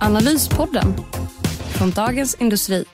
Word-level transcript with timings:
Analyspodden 0.00 0.94
från 1.78 1.90
Dagens 1.90 2.34
Industri. 2.34 2.84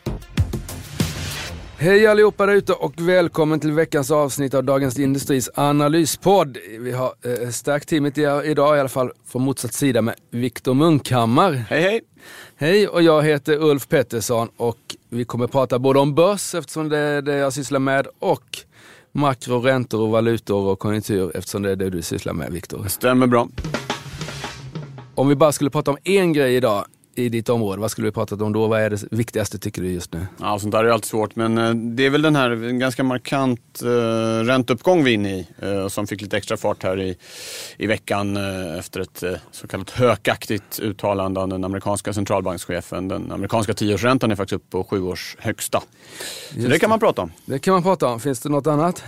Hej 1.78 2.06
allihopa 2.06 2.46
där 2.46 2.54
ute 2.54 2.72
och 2.72 2.92
välkommen 2.96 3.60
till 3.60 3.72
veckans 3.72 4.10
avsnitt 4.10 4.54
av 4.54 4.64
Dagens 4.64 4.98
Industris 4.98 5.50
analyspodd. 5.54 6.58
Vi 6.78 6.92
har 6.92 7.14
eh, 7.24 7.48
stärkt 7.48 7.88
teamet 7.88 8.18
idag 8.18 8.76
i 8.76 8.80
alla 8.80 8.88
fall 8.88 9.10
från 9.26 9.42
motsatt 9.42 9.74
sida 9.74 10.02
med 10.02 10.14
Viktor 10.30 10.74
Munkhammar. 10.74 11.52
Hej 11.52 11.82
hej! 11.82 12.00
Hej 12.56 12.88
och 12.88 13.02
jag 13.02 13.22
heter 13.22 13.62
Ulf 13.62 13.88
Pettersson 13.88 14.48
och 14.56 14.96
vi 15.08 15.24
kommer 15.24 15.46
prata 15.46 15.78
både 15.78 15.98
om 15.98 16.14
börs 16.14 16.54
eftersom 16.54 16.88
det 16.88 16.98
är 16.98 17.22
det 17.22 17.36
jag 17.36 17.52
sysslar 17.52 17.80
med 17.80 18.06
och 18.18 18.58
makro, 19.12 19.60
räntor 19.60 20.00
och 20.00 20.10
valutor 20.10 20.68
och 20.68 20.78
konjunktur 20.78 21.36
eftersom 21.36 21.62
det 21.62 21.70
är 21.70 21.76
det 21.76 21.90
du 21.90 22.02
sysslar 22.02 22.32
med 22.32 22.52
Viktor. 22.52 22.84
Stämmer 22.88 23.26
bra. 23.26 23.48
Om 25.14 25.28
vi 25.28 25.34
bara 25.34 25.52
skulle 25.52 25.70
prata 25.70 25.90
om 25.90 25.96
en 26.04 26.32
grej 26.32 26.56
idag 26.56 26.84
i 27.16 27.28
ditt 27.28 27.48
område, 27.48 27.80
vad 27.80 27.90
skulle 27.90 28.06
vi 28.06 28.12
pratat 28.12 28.40
om 28.40 28.52
då? 28.52 28.66
Vad 28.66 28.80
är 28.80 28.90
det 28.90 29.04
viktigaste 29.10 29.58
tycker 29.58 29.82
du 29.82 29.92
just 29.92 30.12
nu? 30.12 30.26
Ja, 30.40 30.58
sånt 30.58 30.72
där 30.72 30.84
är 30.84 30.88
alltid 30.88 31.08
svårt, 31.08 31.36
men 31.36 31.58
eh, 31.58 31.74
det 31.74 32.06
är 32.06 32.10
väl 32.10 32.22
den 32.22 32.36
här 32.36 32.78
ganska 32.78 33.04
markant 33.04 33.82
uh, 33.84 33.90
ränteuppgång 34.44 35.04
vi 35.04 35.10
är 35.10 35.14
inne 35.14 35.38
i, 35.38 35.46
uh, 35.62 35.88
som 35.88 36.06
fick 36.06 36.20
lite 36.20 36.36
extra 36.36 36.56
fart 36.56 36.82
här 36.82 37.00
i, 37.00 37.16
i 37.76 37.86
veckan 37.86 38.36
uh, 38.36 38.78
efter 38.78 39.00
ett 39.00 39.22
uh, 39.22 39.32
så 39.50 39.66
kallat 39.66 39.90
hökaktigt 39.90 40.78
uttalande 40.80 41.40
av 41.40 41.48
den 41.48 41.64
amerikanska 41.64 42.12
centralbankschefen. 42.12 43.08
Den 43.08 43.32
amerikanska 43.32 43.74
tioårsräntan 43.74 44.30
är 44.30 44.36
faktiskt 44.36 44.56
upp 44.56 44.70
på 44.70 44.84
sju 44.84 45.02
års 45.02 45.36
högsta. 45.38 45.82
Så 46.50 46.68
det 46.68 46.78
kan 46.78 46.90
man 46.90 47.00
prata 47.00 47.22
om. 47.22 47.32
Det 47.44 47.58
kan 47.58 47.72
man 47.74 47.82
prata 47.82 48.06
om. 48.06 48.20
Finns 48.20 48.40
det 48.40 48.48
något 48.48 48.66
annat? 48.66 49.04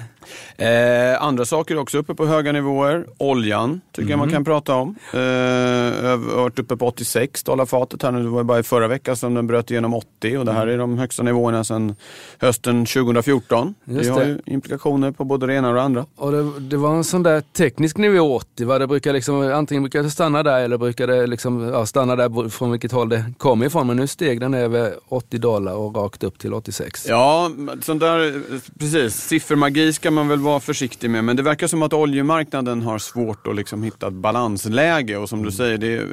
Eh, 0.57 1.23
andra 1.23 1.45
saker 1.45 1.75
är 1.75 1.79
också 1.79 1.99
uppe 1.99 2.15
på 2.15 2.27
höga 2.27 2.53
nivåer. 2.53 3.07
Oljan 3.19 3.81
tycker 3.93 4.03
mm. 4.03 4.11
jag 4.11 4.19
man 4.19 4.31
kan 4.31 4.45
prata 4.45 4.75
om. 4.75 4.97
Eh, 5.13 5.19
har 5.19 6.17
varit 6.17 6.59
uppe 6.59 6.77
på 6.77 6.87
86 6.87 7.43
dollar 7.43 7.67
fatet 7.97 8.03
här 8.03 8.13
nu. 8.13 8.23
Det 8.23 8.29
var 8.31 8.45
bara 8.45 8.59
i 8.59 8.63
förra 8.63 8.89
veckan 8.89 9.17
som 9.17 9.35
den 9.35 9.47
bröt 9.47 9.71
igenom 9.71 9.95
80 9.95 10.39
och 10.39 10.45
det 10.45 10.53
här 10.53 10.63
mm. 10.63 10.75
är 10.75 10.79
de 10.79 10.99
högsta 10.99 11.23
nivåerna 11.23 11.65
sedan 11.65 11.95
hösten 12.39 12.87
2014. 12.87 13.75
Just 13.85 14.05
det 14.05 14.11
har 14.11 14.25
ju 14.25 14.39
implikationer 14.47 15.11
på 15.11 15.25
både 15.25 15.47
det 15.47 15.55
ena 15.55 15.69
och 15.69 15.75
det 15.75 15.83
andra. 15.83 16.07
Och 16.17 16.33
det, 16.33 16.61
det, 16.61 16.77
var 16.77 16.97
en 16.97 17.05
sån 17.05 17.23
där 17.23 17.41
teknisk 17.41 17.99
nivå 17.99 18.37
80 18.37 18.65
va? 18.65 18.79
Det 18.79 18.87
brukar 18.87 19.13
liksom, 19.13 19.53
antingen 19.53 19.83
brukar 19.83 20.03
det 20.03 20.11
stanna 20.11 20.43
där 20.43 20.61
eller 20.61 20.79
brukar 20.79 21.07
det 21.07 21.27
liksom, 21.27 21.61
ja, 21.61 21.87
stanna 21.87 22.17
där 22.17 22.49
från 22.49 22.71
vilket 22.71 22.93
håll 22.93 23.09
det 23.09 23.25
kommer 23.39 23.67
ifrån. 23.67 23.87
Men 23.87 23.97
nu 23.97 24.07
steg 24.07 24.41
den 24.41 24.55
över 24.55 24.95
80 25.09 25.39
dollar 25.39 25.75
och 25.75 25.97
rakt 25.97 26.25
upp 26.25 26.39
till 26.39 26.55
86. 26.55 27.07
Ja, 27.09 27.51
sånt 27.83 28.01
där, 28.01 28.43
precis. 28.79 29.15
Siffermagi 29.15 29.93
ska 29.93 30.11
man 30.11 30.29
väl 30.29 30.39
vara 30.39 30.61
försiktig 30.61 31.11
med. 31.11 31.25
Men 31.25 31.37
det 31.37 31.43
verkar 31.43 31.67
som 31.67 31.83
att 31.83 31.93
oljemarknaden 31.93 32.83
har 32.83 32.99
svårt 32.99 33.47
att 33.47 33.57
liksom 33.57 33.83
hitta 33.83 34.07
ett 34.07 34.13
balansläge. 34.13 35.17
Och 35.17 35.29
som 35.29 35.43
du 35.43 35.53
säger, 35.53 35.79
det 35.79 35.87
är 35.87 36.07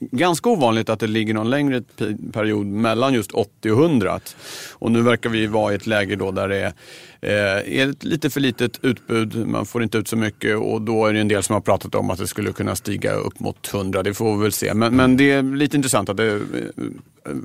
ganska 0.00 0.50
ovanligt 0.50 0.88
att 0.88 1.00
det 1.00 1.06
ligger 1.06 1.29
någon 1.32 1.50
längre 1.50 1.82
period 2.32 2.66
mellan 2.66 3.14
just 3.14 3.32
80 3.32 3.70
och 3.70 3.78
100. 3.78 4.20
Och 4.72 4.90
nu 4.90 5.02
verkar 5.02 5.30
vi 5.30 5.46
vara 5.46 5.72
i 5.72 5.76
ett 5.76 5.86
läge 5.86 6.16
då 6.16 6.30
där 6.30 6.48
det 6.48 6.56
är 6.56 6.72
eh, 7.20 7.80
är 7.80 7.90
ett 7.90 8.04
lite 8.04 8.30
för 8.30 8.40
litet 8.40 8.84
utbud, 8.84 9.46
man 9.46 9.66
får 9.66 9.82
inte 9.82 9.98
ut 9.98 10.08
så 10.08 10.16
mycket 10.16 10.56
och 10.56 10.82
då 10.82 11.06
är 11.06 11.12
det 11.12 11.20
en 11.20 11.28
del 11.28 11.42
som 11.42 11.54
har 11.54 11.60
pratat 11.60 11.94
om 11.94 12.10
att 12.10 12.18
det 12.18 12.26
skulle 12.26 12.52
kunna 12.52 12.76
stiga 12.76 13.12
upp 13.12 13.40
mot 13.40 13.74
100. 13.74 14.02
Det 14.02 14.14
får 14.14 14.36
vi 14.36 14.42
väl 14.42 14.52
se. 14.52 14.74
Men, 14.74 14.96
men 14.96 15.16
det 15.16 15.30
är 15.30 15.42
lite 15.42 15.76
intressant 15.76 16.08
att 16.08 16.16
det 16.16 16.40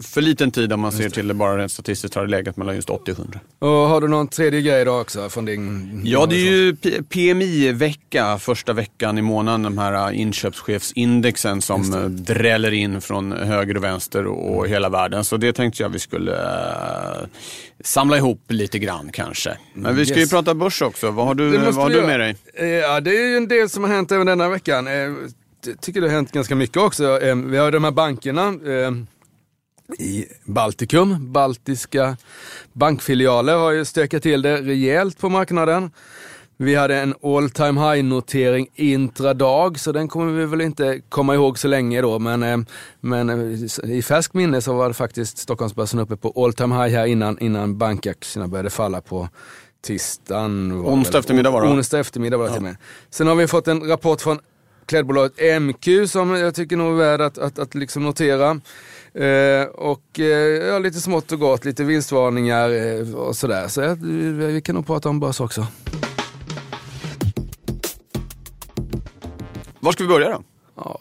för 0.03 0.21
liten 0.21 0.51
tid 0.51 0.73
om 0.73 0.79
man 0.79 0.91
ser 0.91 1.09
till 1.09 1.27
det 1.27 1.33
bara 1.33 1.57
rent 1.57 1.71
statistiskt 1.71 2.15
har 2.15 2.21
det 2.21 2.31
legat 2.31 2.57
mellan 2.57 2.75
just 2.75 2.89
80 2.89 3.11
och 3.11 3.19
100. 3.19 3.39
Och 3.59 3.67
har 3.69 4.01
du 4.01 4.07
någon 4.07 4.27
tredje 4.27 4.61
grej 4.61 4.85
då 4.85 4.99
också 4.99 5.29
från 5.29 5.45
din? 5.45 6.01
Ja, 6.05 6.25
det 6.25 6.35
är 6.35 6.51
ju 6.51 6.75
PMI-vecka, 7.09 8.37
första 8.37 8.73
veckan 8.73 9.17
i 9.17 9.21
månaden. 9.21 9.63
De 9.63 9.77
här 9.77 10.11
inköpschefsindexen 10.11 11.61
som 11.61 12.07
dräller 12.09 12.71
in 12.71 13.01
från 13.01 13.31
höger 13.31 13.77
och 13.77 13.83
vänster 13.83 14.25
och 14.25 14.67
hela 14.67 14.89
världen. 14.89 15.23
Så 15.23 15.37
det 15.37 15.53
tänkte 15.53 15.83
jag 15.83 15.89
vi 15.89 15.99
skulle 15.99 16.31
uh, 16.31 17.27
samla 17.83 18.17
ihop 18.17 18.41
lite 18.47 18.79
grann 18.79 19.09
kanske. 19.13 19.57
Men 19.73 19.95
vi 19.95 20.05
ska 20.05 20.19
yes. 20.19 20.31
ju 20.31 20.35
prata 20.35 20.53
börs 20.53 20.81
också. 20.81 21.11
Vad 21.11 21.25
har 21.25 21.35
du, 21.35 21.57
vad 21.57 21.75
har 21.75 21.89
du 21.89 22.01
med 22.01 22.19
dig? 22.19 22.35
Eh, 22.53 22.67
ja, 22.67 22.99
det 22.99 23.17
är 23.17 23.29
ju 23.29 23.37
en 23.37 23.47
del 23.47 23.69
som 23.69 23.83
har 23.83 23.91
hänt 23.91 24.11
även 24.11 24.27
denna 24.27 24.49
veckan. 24.49 24.85
Jag 24.85 25.07
eh, 25.07 25.15
tycker 25.81 26.01
det 26.01 26.07
har 26.07 26.15
hänt 26.15 26.31
ganska 26.31 26.55
mycket 26.55 26.77
också. 26.77 27.21
Eh, 27.21 27.35
vi 27.35 27.57
har 27.57 27.71
de 27.71 27.83
här 27.83 27.91
bankerna 27.91 28.53
i 29.99 30.25
Baltikum. 30.43 31.33
Baltiska 31.33 32.17
bankfilialer 32.73 33.55
har 33.55 33.71
ju 33.71 33.85
stökat 33.85 34.23
till 34.23 34.41
det 34.41 34.61
rejält 34.61 35.17
på 35.17 35.29
marknaden. 35.29 35.91
Vi 36.57 36.75
hade 36.75 36.95
en 36.95 37.13
all 37.23 37.49
time 37.49 37.81
high 37.81 38.03
notering 38.03 38.67
intradag, 38.75 39.79
så 39.79 39.91
den 39.91 40.07
kommer 40.07 40.31
vi 40.33 40.45
väl 40.45 40.61
inte 40.61 41.01
komma 41.09 41.35
ihåg 41.35 41.59
så 41.59 41.67
länge 41.67 42.01
då. 42.01 42.19
Men, 42.19 42.65
men 42.99 43.29
i 43.83 44.01
färsk 44.01 44.33
minne 44.33 44.61
så 44.61 44.73
var 44.73 44.87
det 44.87 44.93
faktiskt 44.93 45.37
Stockholmsbörsen 45.37 45.99
uppe 45.99 46.17
på 46.17 46.43
all 46.43 46.53
time 46.53 46.83
high 46.83 46.95
här 46.95 47.05
innan, 47.05 47.39
innan 47.39 47.77
bankaktierna 47.77 48.47
började 48.47 48.69
falla 48.69 49.01
på 49.01 49.29
tisdagen. 49.81 50.71
Onsdag 50.71 51.19
eftermiddag 51.19 51.51
var 51.51 51.61
det 51.61 51.67
Onsdag 51.67 51.99
eftermiddag 51.99 52.37
var 52.37 52.45
det 52.45 52.49
ja. 52.51 52.53
till 52.53 52.63
med. 52.63 52.77
Sen 53.09 53.27
har 53.27 53.35
vi 53.35 53.47
fått 53.47 53.67
en 53.67 53.87
rapport 53.87 54.21
från 54.21 54.39
klädbolaget 54.85 55.61
MQ 55.61 55.87
som 56.07 56.35
jag 56.35 56.55
tycker 56.55 56.77
nog 56.77 56.93
är 56.93 56.97
värd 56.97 57.21
att, 57.21 57.37
att, 57.37 57.59
att 57.59 57.75
liksom 57.75 58.03
notera. 58.03 58.61
Eh, 59.15 59.67
och 59.67 60.19
eh, 60.19 60.67
ja, 60.67 60.79
lite 60.79 60.99
smått 60.99 61.31
och 61.31 61.39
gott, 61.39 61.65
lite 61.65 61.83
vinstvarningar 61.83 62.69
eh, 62.69 63.15
och 63.15 63.35
sådär. 63.35 63.67
Så 63.67 63.81
eh, 63.81 63.95
vi 63.95 64.61
kan 64.61 64.75
nog 64.75 64.87
prata 64.87 65.09
om 65.09 65.19
börs 65.19 65.41
också. 65.41 65.67
Var 69.79 69.91
ska 69.91 70.03
vi 70.03 70.09
börja 70.09 70.29
då? 70.29 70.43
Ja, 70.77 70.99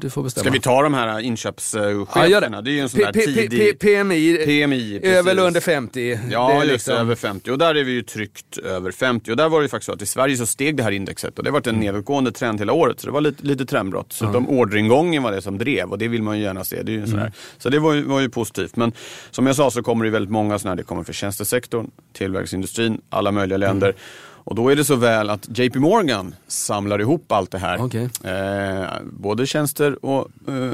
du 0.00 0.10
får 0.10 0.22
bestämma. 0.22 0.44
Ska 0.44 0.52
vi 0.52 0.60
ta 0.60 0.82
de 0.82 0.94
här 0.94 1.20
inköpscheferna? 1.20 2.28
Ja, 2.28 2.40
det. 2.40 2.62
det 2.62 2.70
är 2.70 2.72
ju 2.72 2.80
en 2.80 2.88
sån 2.88 3.00
där 3.00 3.12
tidig... 3.12 3.78
PMI, 3.78 4.36
PMI 4.44 5.00
är 5.02 5.22
väl 5.22 5.38
under 5.38 5.60
50. 5.60 6.18
Ja, 6.30 6.62
är 6.62 6.64
liksom... 6.64 6.94
över 6.94 7.14
50. 7.14 7.50
Och 7.50 7.58
där 7.58 7.74
är 7.74 7.84
vi 7.84 7.92
ju 7.92 8.02
tryckt 8.02 8.58
över 8.58 8.92
50. 8.92 9.30
Och 9.30 9.36
där 9.36 9.48
var 9.48 9.60
det 9.60 9.64
ju 9.64 9.68
faktiskt 9.68 9.86
så 9.86 9.92
att 9.92 10.02
i 10.02 10.06
Sverige 10.06 10.36
så 10.36 10.46
steg 10.46 10.76
det 10.76 10.82
här 10.82 10.90
indexet 10.90 11.38
och 11.38 11.44
det 11.44 11.50
har 11.50 11.52
varit 11.52 11.66
en 11.66 11.74
mm. 11.74 11.86
nedåtgående 11.86 12.32
trend 12.32 12.58
hela 12.60 12.72
året. 12.72 13.00
Så 13.00 13.06
det 13.06 13.12
var 13.12 13.20
lite, 13.20 13.46
lite 13.46 13.66
trendbrott. 13.66 14.12
Så 14.12 14.24
mm. 14.24 14.32
de 14.32 14.48
orderingången 14.48 15.22
var 15.22 15.32
det 15.32 15.42
som 15.42 15.58
drev 15.58 15.90
och 15.90 15.98
det 15.98 16.08
vill 16.08 16.22
man 16.22 16.38
ju 16.38 16.44
gärna 16.44 16.64
se. 16.64 16.82
Det 16.82 16.92
är 16.92 16.96
ju 16.96 17.06
sån 17.06 17.18
mm. 17.18 17.32
Så 17.58 17.68
det 17.68 17.78
var 17.78 17.92
ju, 17.92 18.02
var 18.02 18.20
ju 18.20 18.28
positivt. 18.28 18.76
Men 18.76 18.92
som 19.30 19.46
jag 19.46 19.56
sa 19.56 19.70
så 19.70 19.82
kommer 19.82 20.04
det 20.04 20.10
väldigt 20.10 20.32
många 20.32 20.58
sådana 20.58 20.72
här. 20.72 20.76
Det 20.76 20.82
kommer 20.82 21.02
för 21.02 21.12
tjänstesektorn, 21.12 21.90
tillverkningsindustrin, 22.12 23.00
alla 23.10 23.32
möjliga 23.32 23.58
länder. 23.58 23.88
Mm. 23.88 24.00
Och 24.44 24.54
då 24.54 24.68
är 24.68 24.76
det 24.76 24.84
så 24.84 24.96
väl 24.96 25.30
att 25.30 25.58
JP 25.58 25.78
Morgan 25.78 26.34
samlar 26.46 27.00
ihop 27.00 27.32
allt 27.32 27.50
det 27.50 27.58
här. 27.58 27.82
Okay. 27.82 28.08
Eh, 28.24 28.86
både 29.12 29.46
tjänster 29.46 30.04
och 30.04 30.28
eh, 30.48 30.72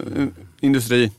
industri 0.61 1.13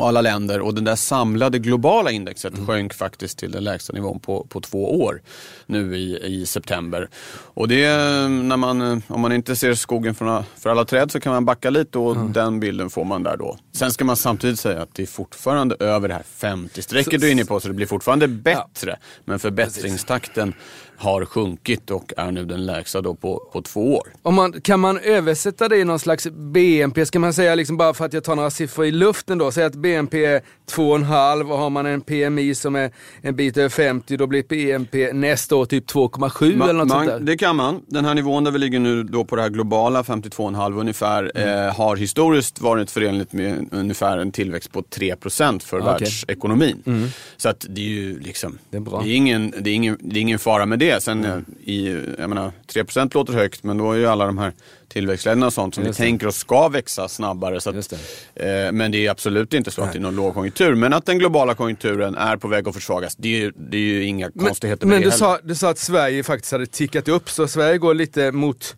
och 0.00 0.08
alla 0.08 0.20
länder 0.20 0.60
och 0.60 0.74
det 0.74 0.80
där 0.80 0.96
samlade 0.96 1.58
globala 1.58 2.10
indexet 2.10 2.54
mm. 2.54 2.66
sjönk 2.66 2.94
faktiskt 2.94 3.38
till 3.38 3.50
den 3.50 3.64
lägsta 3.64 3.92
nivån 3.92 4.20
på, 4.20 4.46
på 4.48 4.60
två 4.60 5.00
år 5.04 5.22
nu 5.66 5.96
i, 5.96 6.18
i 6.24 6.46
september. 6.46 7.08
Och 7.32 7.68
det 7.68 7.88
när 8.28 8.56
man, 8.56 9.02
om 9.06 9.20
man 9.20 9.32
inte 9.32 9.56
ser 9.56 9.74
skogen 9.74 10.14
för, 10.14 10.44
för 10.58 10.70
alla 10.70 10.84
träd 10.84 11.10
så 11.10 11.20
kan 11.20 11.32
man 11.32 11.44
backa 11.44 11.70
lite 11.70 11.98
och 11.98 12.16
mm. 12.16 12.32
den 12.32 12.60
bilden 12.60 12.90
får 12.90 13.04
man 13.04 13.22
där 13.22 13.36
då. 13.36 13.58
Sen 13.72 13.90
ska 13.90 14.04
man 14.04 14.16
samtidigt 14.16 14.60
säga 14.60 14.82
att 14.82 14.94
det 14.94 15.02
är 15.02 15.06
fortfarande 15.06 15.76
över 15.80 16.08
det 16.08 16.14
här 16.14 16.24
50-strecket 16.40 17.20
du 17.20 17.28
är 17.28 17.32
inne 17.32 17.44
på 17.44 17.60
så 17.60 17.68
det 17.68 17.74
blir 17.74 17.86
fortfarande 17.86 18.28
bättre. 18.28 18.90
Ja. 18.90 18.96
Men 19.24 19.38
förbättringstakten 19.38 20.54
har 21.00 21.24
sjunkit 21.24 21.90
och 21.90 22.12
är 22.16 22.30
nu 22.32 22.44
den 22.44 22.66
lägsta 22.66 23.00
då 23.00 23.14
på, 23.14 23.48
på 23.52 23.62
två 23.62 23.96
år. 23.96 24.08
Om 24.22 24.34
man, 24.34 24.60
kan 24.60 24.80
man 24.80 24.98
översätta 24.98 25.68
det 25.68 25.76
i 25.76 25.84
någon 25.84 25.98
slags 25.98 26.26
BNP? 26.30 27.06
Ska 27.06 27.18
man 27.18 27.34
säga, 27.34 27.54
liksom 27.54 27.76
bara 27.76 27.94
för 27.94 28.04
att 28.04 28.12
jag 28.12 28.24
tar 28.24 28.36
några 28.36 28.50
siffror 28.50 28.86
i 28.86 28.90
luften 28.90 29.38
då, 29.38 29.52
säga 29.52 29.66
att 29.66 29.74
BNP 29.90 30.24
är 30.24 30.42
2,5 30.70 31.50
och 31.52 31.58
har 31.58 31.70
man 31.70 31.86
en 31.86 32.00
PMI 32.00 32.54
som 32.54 32.76
är 32.76 32.90
en 33.20 33.36
bit 33.36 33.56
över 33.56 33.68
50 33.68 34.16
då 34.16 34.26
blir 34.26 34.42
BNP 34.48 35.12
nästa 35.12 35.56
år 35.56 35.64
typ 35.64 35.90
2,7 35.90 36.46
eller 36.46 36.72
något 36.72 36.88
man, 36.88 36.88
sånt 36.88 37.06
där. 37.06 37.20
Det 37.20 37.36
kan 37.36 37.56
man. 37.56 37.82
Den 37.86 38.04
här 38.04 38.14
nivån 38.14 38.44
där 38.44 38.50
vi 38.50 38.58
ligger 38.58 38.78
nu 38.78 39.02
då 39.02 39.24
på 39.24 39.36
det 39.36 39.42
här 39.42 39.48
globala 39.48 40.02
52,5 40.02 40.80
ungefär 40.80 41.32
mm. 41.34 41.68
eh, 41.68 41.74
har 41.74 41.96
historiskt 41.96 42.60
varit 42.60 42.90
förenligt 42.90 43.32
med 43.32 43.68
ungefär 43.72 44.18
en 44.18 44.32
tillväxt 44.32 44.72
på 44.72 44.82
3% 44.82 45.62
för 45.62 45.80
okay. 45.80 45.92
världsekonomin. 45.92 46.82
Mm. 46.86 47.08
Så 47.36 47.48
att 47.48 47.66
det 47.68 47.80
är 47.80 47.84
ju 47.84 48.20
liksom, 48.20 48.58
det 48.70 48.76
är. 48.76 49.02
Det 49.02 49.10
är, 49.10 49.16
ingen, 49.16 49.54
det 49.58 49.70
är, 49.70 49.74
ingen, 49.74 49.98
det 50.00 50.18
är 50.18 50.20
ingen 50.20 50.38
fara 50.38 50.66
med 50.66 50.78
det. 50.78 51.02
Sen 51.02 51.24
mm. 51.24 51.44
i, 51.64 51.88
jag 52.18 52.28
menar, 52.28 52.52
3% 52.72 53.10
låter 53.14 53.32
högt 53.32 53.64
men 53.64 53.78
då 53.78 53.92
är 53.92 53.96
ju 53.96 54.06
alla 54.06 54.26
de 54.26 54.38
här 54.38 54.52
tillväxtländerna 54.92 55.46
och 55.46 55.52
sånt 55.52 55.74
som 55.74 55.84
vi 55.84 55.92
tänker 55.92 56.26
oss 56.26 56.36
ska 56.36 56.68
växa 56.68 57.08
snabbare. 57.08 57.60
Så 57.60 57.70
att, 57.70 57.90
det. 58.34 58.66
eh, 58.66 58.72
men 58.72 58.92
det 58.92 59.06
är 59.06 59.10
absolut 59.10 59.54
inte 59.54 59.70
så 59.70 59.79
att 59.84 59.92
det 59.92 59.98
är 59.98 60.00
någon 60.00 60.16
lågkonjunktur. 60.16 60.74
Men 60.74 60.92
att 60.92 61.06
den 61.06 61.18
globala 61.18 61.54
konjunkturen 61.54 62.14
är 62.14 62.36
på 62.36 62.48
väg 62.48 62.68
att 62.68 62.74
försvagas, 62.74 63.16
det 63.16 63.28
är 63.28 63.40
ju, 63.40 63.52
det 63.56 63.76
är 63.76 63.80
ju 63.80 64.04
inga 64.04 64.30
konstigheter 64.30 64.86
med 64.86 64.94
Men 64.94 65.02
det 65.02 65.06
du 65.06 65.10
heller. 65.10 65.36
sa, 65.36 65.38
du 65.44 65.54
sa 65.54 65.70
att 65.70 65.78
Sverige 65.78 66.22
faktiskt 66.22 66.52
hade 66.52 66.66
tickat 66.66 67.08
upp, 67.08 67.30
så 67.30 67.48
Sverige 67.48 67.78
går 67.78 67.94
lite 67.94 68.32
mot 68.32 68.76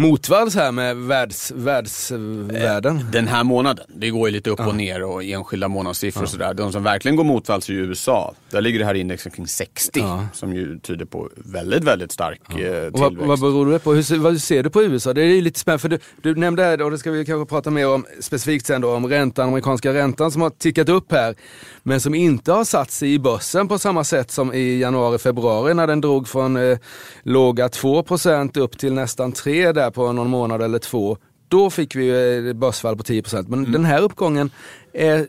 motvalls 0.00 0.54
här 0.54 0.72
med 0.72 0.96
världs, 0.96 1.50
världsvärlden. 1.56 3.06
Den 3.12 3.28
här 3.28 3.44
månaden, 3.44 3.84
det 3.94 4.10
går 4.10 4.28
ju 4.28 4.32
lite 4.34 4.50
upp 4.50 4.60
och 4.60 4.74
ner 4.74 5.02
och 5.02 5.24
enskilda 5.24 5.68
månadssiffror 5.68 6.22
och 6.22 6.28
sådär. 6.28 6.54
De 6.54 6.72
som 6.72 6.82
verkligen 6.82 7.16
går 7.16 7.24
motvalls 7.24 7.68
är 7.68 7.72
ju 7.72 7.80
USA. 7.80 8.34
Där 8.50 8.60
ligger 8.60 8.78
det 8.78 8.84
här 8.84 8.94
indexet 8.94 9.34
kring 9.36 9.46
60 9.46 10.00
Ja. 10.00 10.26
som 10.32 10.54
ju 10.54 10.78
tyder 10.78 11.04
på 11.04 11.28
väldigt, 11.36 11.84
väldigt 11.84 12.12
stark 12.12 12.40
eh, 12.48 12.54
Och 12.54 12.58
tillväxt. 12.58 12.98
vad, 13.00 13.14
vad 13.28 13.40
beror 13.40 13.72
det 13.72 13.78
på? 13.78 13.92
Hur, 13.94 14.18
vad 14.18 14.40
ser 14.40 14.62
du 14.62 14.70
på 14.70 14.82
USA? 14.82 15.12
Det 15.12 15.22
är 15.22 15.26
ju 15.26 15.40
lite 15.40 15.60
spännande, 15.60 15.80
för 15.80 15.88
du, 15.88 15.98
du 16.22 16.34
nämnde 16.34 16.62
här, 16.64 16.82
och 16.82 16.90
det 16.90 16.98
ska 16.98 17.10
vi 17.10 17.24
kanske 17.24 17.48
prata 17.48 17.70
mer 17.70 17.88
om 17.88 18.04
specifikt 18.20 18.66
sen 18.66 18.80
då, 18.80 18.94
om 18.94 19.06
räntan, 19.06 19.48
amerikanska 19.48 19.94
räntan 19.94 20.30
som 20.30 20.42
har 20.42 20.50
tickat 20.50 20.88
upp 20.88 21.12
här, 21.12 21.34
men 21.82 22.00
som 22.00 22.14
inte 22.14 22.52
har 22.52 22.64
satt 22.64 22.90
sig 22.90 23.14
i 23.14 23.18
börsen 23.18 23.68
på 23.68 23.78
samma 23.78 24.04
sätt 24.04 24.30
som 24.30 24.52
i 24.54 24.78
januari, 24.78 25.18
februari 25.18 25.74
när 25.74 25.86
den 25.86 26.00
drog 26.00 26.28
från 26.28 26.56
eh, 26.56 26.78
låga 27.22 27.68
2% 27.68 28.58
upp 28.58 28.78
till 28.78 28.92
nästan 28.92 29.32
3 29.32 29.72
där 29.72 29.85
på 29.90 30.12
någon 30.12 30.30
månad 30.30 30.62
eller 30.62 30.78
två. 30.78 31.16
Då 31.48 31.70
fick 31.70 31.96
vi 31.96 32.10
ett 32.50 32.56
börsfall 32.56 32.96
på 32.96 33.02
10%. 33.02 33.48
Men 33.48 33.72
den 33.72 33.84
här 33.84 34.02
uppgången 34.02 34.50
är, 34.96 35.28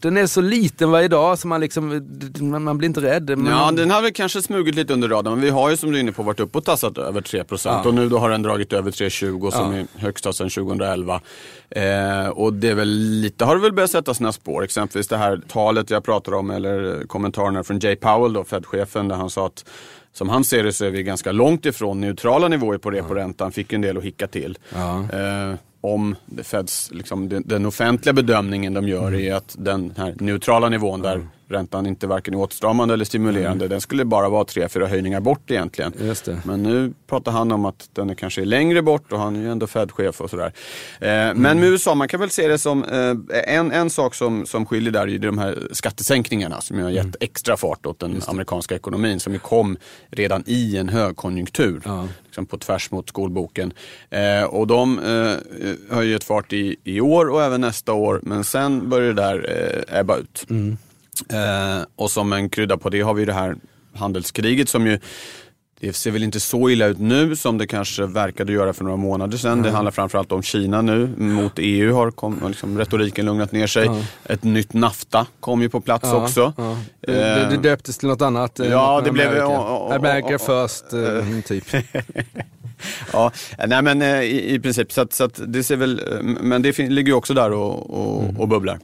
den 0.00 0.16
är 0.16 0.26
så 0.26 0.40
liten 0.40 0.90
varje 0.90 1.08
dag 1.08 1.38
så 1.38 1.48
man, 1.48 1.60
liksom, 1.60 2.06
man, 2.40 2.64
man 2.64 2.78
blir 2.78 2.88
inte 2.88 3.00
rädd. 3.00 3.28
Men 3.28 3.46
Ja, 3.46 3.58
man, 3.58 3.76
den 3.76 3.90
har 3.90 4.02
väl 4.02 4.12
kanske 4.12 4.42
smugit 4.42 4.74
lite 4.74 4.92
under 4.92 5.08
radarn, 5.08 5.34
men 5.34 5.42
vi 5.42 5.50
har 5.50 5.70
ju 5.70 5.76
som 5.76 5.90
du 5.90 5.96
är 5.96 6.00
inne 6.00 6.12
på 6.12 6.22
varit 6.22 6.40
uppe 6.40 6.58
och 6.58 6.64
tassat 6.64 6.98
över 6.98 7.20
3% 7.20 7.86
och 7.86 7.94
nu 7.94 8.08
då 8.08 8.18
har 8.18 8.30
den 8.30 8.42
dragit 8.42 8.72
över 8.72 8.90
3,20 8.90 9.50
som 9.50 9.74
är 9.74 9.86
högsta 9.96 10.32
sedan 10.32 10.50
2011. 10.50 11.20
Eh, 11.70 12.28
och 12.28 12.52
det 12.52 12.68
är 12.68 12.74
väl 12.74 12.88
lite, 12.98 13.44
har 13.44 13.54
det 13.56 13.62
väl 13.62 13.72
börjat 13.72 13.90
sätta 13.90 14.14
sina 14.14 14.32
spår, 14.32 14.64
exempelvis 14.64 15.08
det 15.08 15.16
här 15.16 15.40
talet 15.48 15.90
jag 15.90 16.04
pratar 16.04 16.34
om 16.34 16.50
eller 16.50 17.06
kommentarerna 17.06 17.64
från 17.64 17.78
Jay 17.78 17.96
Powell, 17.96 18.32
då, 18.32 18.44
Fed-chefen, 18.44 19.08
där 19.08 19.16
han 19.16 19.30
sa 19.30 19.46
att 19.46 19.64
som 20.12 20.28
han 20.28 20.44
ser 20.44 20.64
det 20.64 20.72
så 20.72 20.84
är 20.84 20.90
vi 20.90 21.02
ganska 21.02 21.32
långt 21.32 21.66
ifrån 21.66 22.00
neutrala 22.00 22.48
nivåer 22.48 22.78
på 22.78 22.90
reporäntan, 22.90 23.52
fick 23.52 23.72
en 23.72 23.80
del 23.80 23.96
att 23.98 24.04
hicka 24.04 24.26
till. 24.26 24.58
Ja. 24.74 24.98
Eh, 24.98 25.54
om 25.80 26.16
det 26.26 26.44
Feds, 26.44 26.90
liksom, 26.92 27.28
den, 27.28 27.42
den 27.46 27.66
offentliga 27.66 28.12
bedömningen 28.12 28.74
de 28.74 28.88
gör 28.88 29.14
är 29.14 29.34
att 29.34 29.56
den 29.58 29.94
här 29.96 30.14
neutrala 30.20 30.68
nivån 30.68 31.02
där 31.02 31.14
mm 31.14 31.28
räntan 31.48 31.86
inte 31.86 32.06
varken 32.06 32.34
är 32.34 32.38
åtstramande 32.38 32.94
eller 32.94 33.04
stimulerande, 33.04 33.68
den 33.68 33.80
skulle 33.80 34.04
bara 34.04 34.28
vara 34.28 34.44
tre, 34.44 34.68
fyra 34.68 34.86
höjningar 34.86 35.20
bort 35.20 35.50
egentligen. 35.50 35.92
Men 36.44 36.62
nu 36.62 36.92
pratar 37.06 37.32
han 37.32 37.52
om 37.52 37.64
att 37.64 37.88
den 37.92 38.10
är 38.10 38.14
kanske 38.14 38.40
är 38.42 38.46
längre 38.46 38.82
bort 38.82 39.12
och 39.12 39.18
han 39.18 39.36
är 39.36 39.40
ju 39.40 39.50
ändå 39.52 39.66
Fed-chef 39.66 40.20
och 40.20 40.30
sådär. 40.30 40.52
Eh, 41.00 41.08
Men 41.34 41.60
med 41.60 41.64
USA, 41.64 41.94
man 41.94 42.08
kan 42.08 42.20
väl 42.20 42.30
se 42.30 42.48
det 42.48 42.58
som, 42.58 42.84
eh, 42.84 43.54
en, 43.54 43.72
en 43.72 43.90
sak 43.90 44.14
som, 44.14 44.46
som 44.46 44.66
skiljer 44.66 44.92
där 44.92 45.08
är 45.08 45.18
de 45.18 45.38
här 45.38 45.68
skattesänkningarna 45.72 46.60
som 46.60 46.78
har 46.82 46.90
gett 46.90 47.16
extra 47.20 47.56
fart 47.56 47.86
åt 47.86 47.98
den 48.00 48.22
amerikanska 48.26 48.74
ekonomin 48.74 49.20
som 49.20 49.32
ju 49.32 49.38
kom 49.38 49.76
redan 50.10 50.42
i 50.46 50.76
en 50.76 50.88
högkonjunktur. 50.88 51.82
Ja. 51.84 52.08
Liksom 52.24 52.46
på 52.46 52.58
tvärs 52.58 52.90
mot 52.90 53.08
skolboken. 53.08 53.72
Eh, 54.10 54.44
och 54.44 54.66
de 54.66 54.98
eh, 54.98 55.94
har 55.96 56.02
ju 56.02 56.10
gett 56.12 56.24
fart 56.24 56.52
i, 56.52 56.76
i 56.84 57.00
år 57.00 57.28
och 57.28 57.42
även 57.42 57.60
nästa 57.60 57.92
år 57.92 58.20
men 58.22 58.44
sen 58.44 58.90
börjar 58.90 59.12
det 59.12 59.22
där 59.22 59.84
eh, 59.90 60.00
ebba 60.00 60.16
ut. 60.16 60.46
Eh, 61.32 61.82
och 61.96 62.10
som 62.10 62.32
en 62.32 62.50
krydda 62.50 62.76
på 62.76 62.88
det 62.90 63.00
har 63.00 63.14
vi 63.14 63.24
det 63.24 63.32
här 63.32 63.56
handelskriget 63.94 64.68
som 64.68 64.86
ju 64.86 64.98
det 65.80 65.92
ser 65.92 66.10
väl 66.10 66.22
inte 66.22 66.40
så 66.40 66.70
illa 66.70 66.86
ut 66.86 66.98
nu 66.98 67.36
som 67.36 67.58
det 67.58 67.66
kanske 67.66 68.06
verkade 68.06 68.52
göra 68.52 68.72
för 68.72 68.84
några 68.84 68.96
månader 68.96 69.38
sedan. 69.38 69.62
Det 69.62 69.70
handlar 69.70 69.90
framförallt 69.92 70.32
om 70.32 70.42
Kina 70.42 70.82
nu. 70.82 71.06
Mot 71.18 71.52
EU 71.56 71.94
har 71.94 72.10
kom, 72.10 72.42
liksom, 72.48 72.78
retoriken 72.78 73.26
lugnat 73.26 73.52
ner 73.52 73.66
sig. 73.66 73.90
Ett 74.24 74.44
nytt 74.44 74.72
NAFTA 74.72 75.26
kom 75.40 75.62
ju 75.62 75.68
på 75.68 75.80
plats 75.80 76.04
Ja, 76.08 76.22
också. 76.24 76.52
ja. 76.56 76.76
Det, 77.00 77.12
det, 77.12 77.46
det 77.50 77.56
döptes 77.56 77.98
till 77.98 78.08
något 78.08 78.22
annat. 78.22 78.60
eh, 78.60 78.66
Ja, 78.66 79.00
det 79.04 79.12
blev- 79.12 79.42
America, 79.92 80.38
first, 80.38 80.92
eh, 80.92 81.40
typ. 81.46 81.64
Ja, 83.12 83.32
nej 83.68 83.82
men 83.82 84.02
eh, 84.02 84.20
i, 84.22 84.54
i 84.54 84.60
princip. 84.60 84.92
Så, 84.92 85.00
att, 85.00 85.12
så 85.12 85.24
att 85.24 85.40
det 85.46 85.62
ser 85.64 85.76
väl, 85.76 85.98
eh, 86.12 86.22
men 86.22 86.62
det 86.62 86.78
ligger 86.78 87.08
ju 87.08 87.12
också 87.14 87.34
där 87.34 87.52
och, 87.52 87.90
och, 87.90 88.40
och 88.40 88.48
bubblar. 88.48 88.78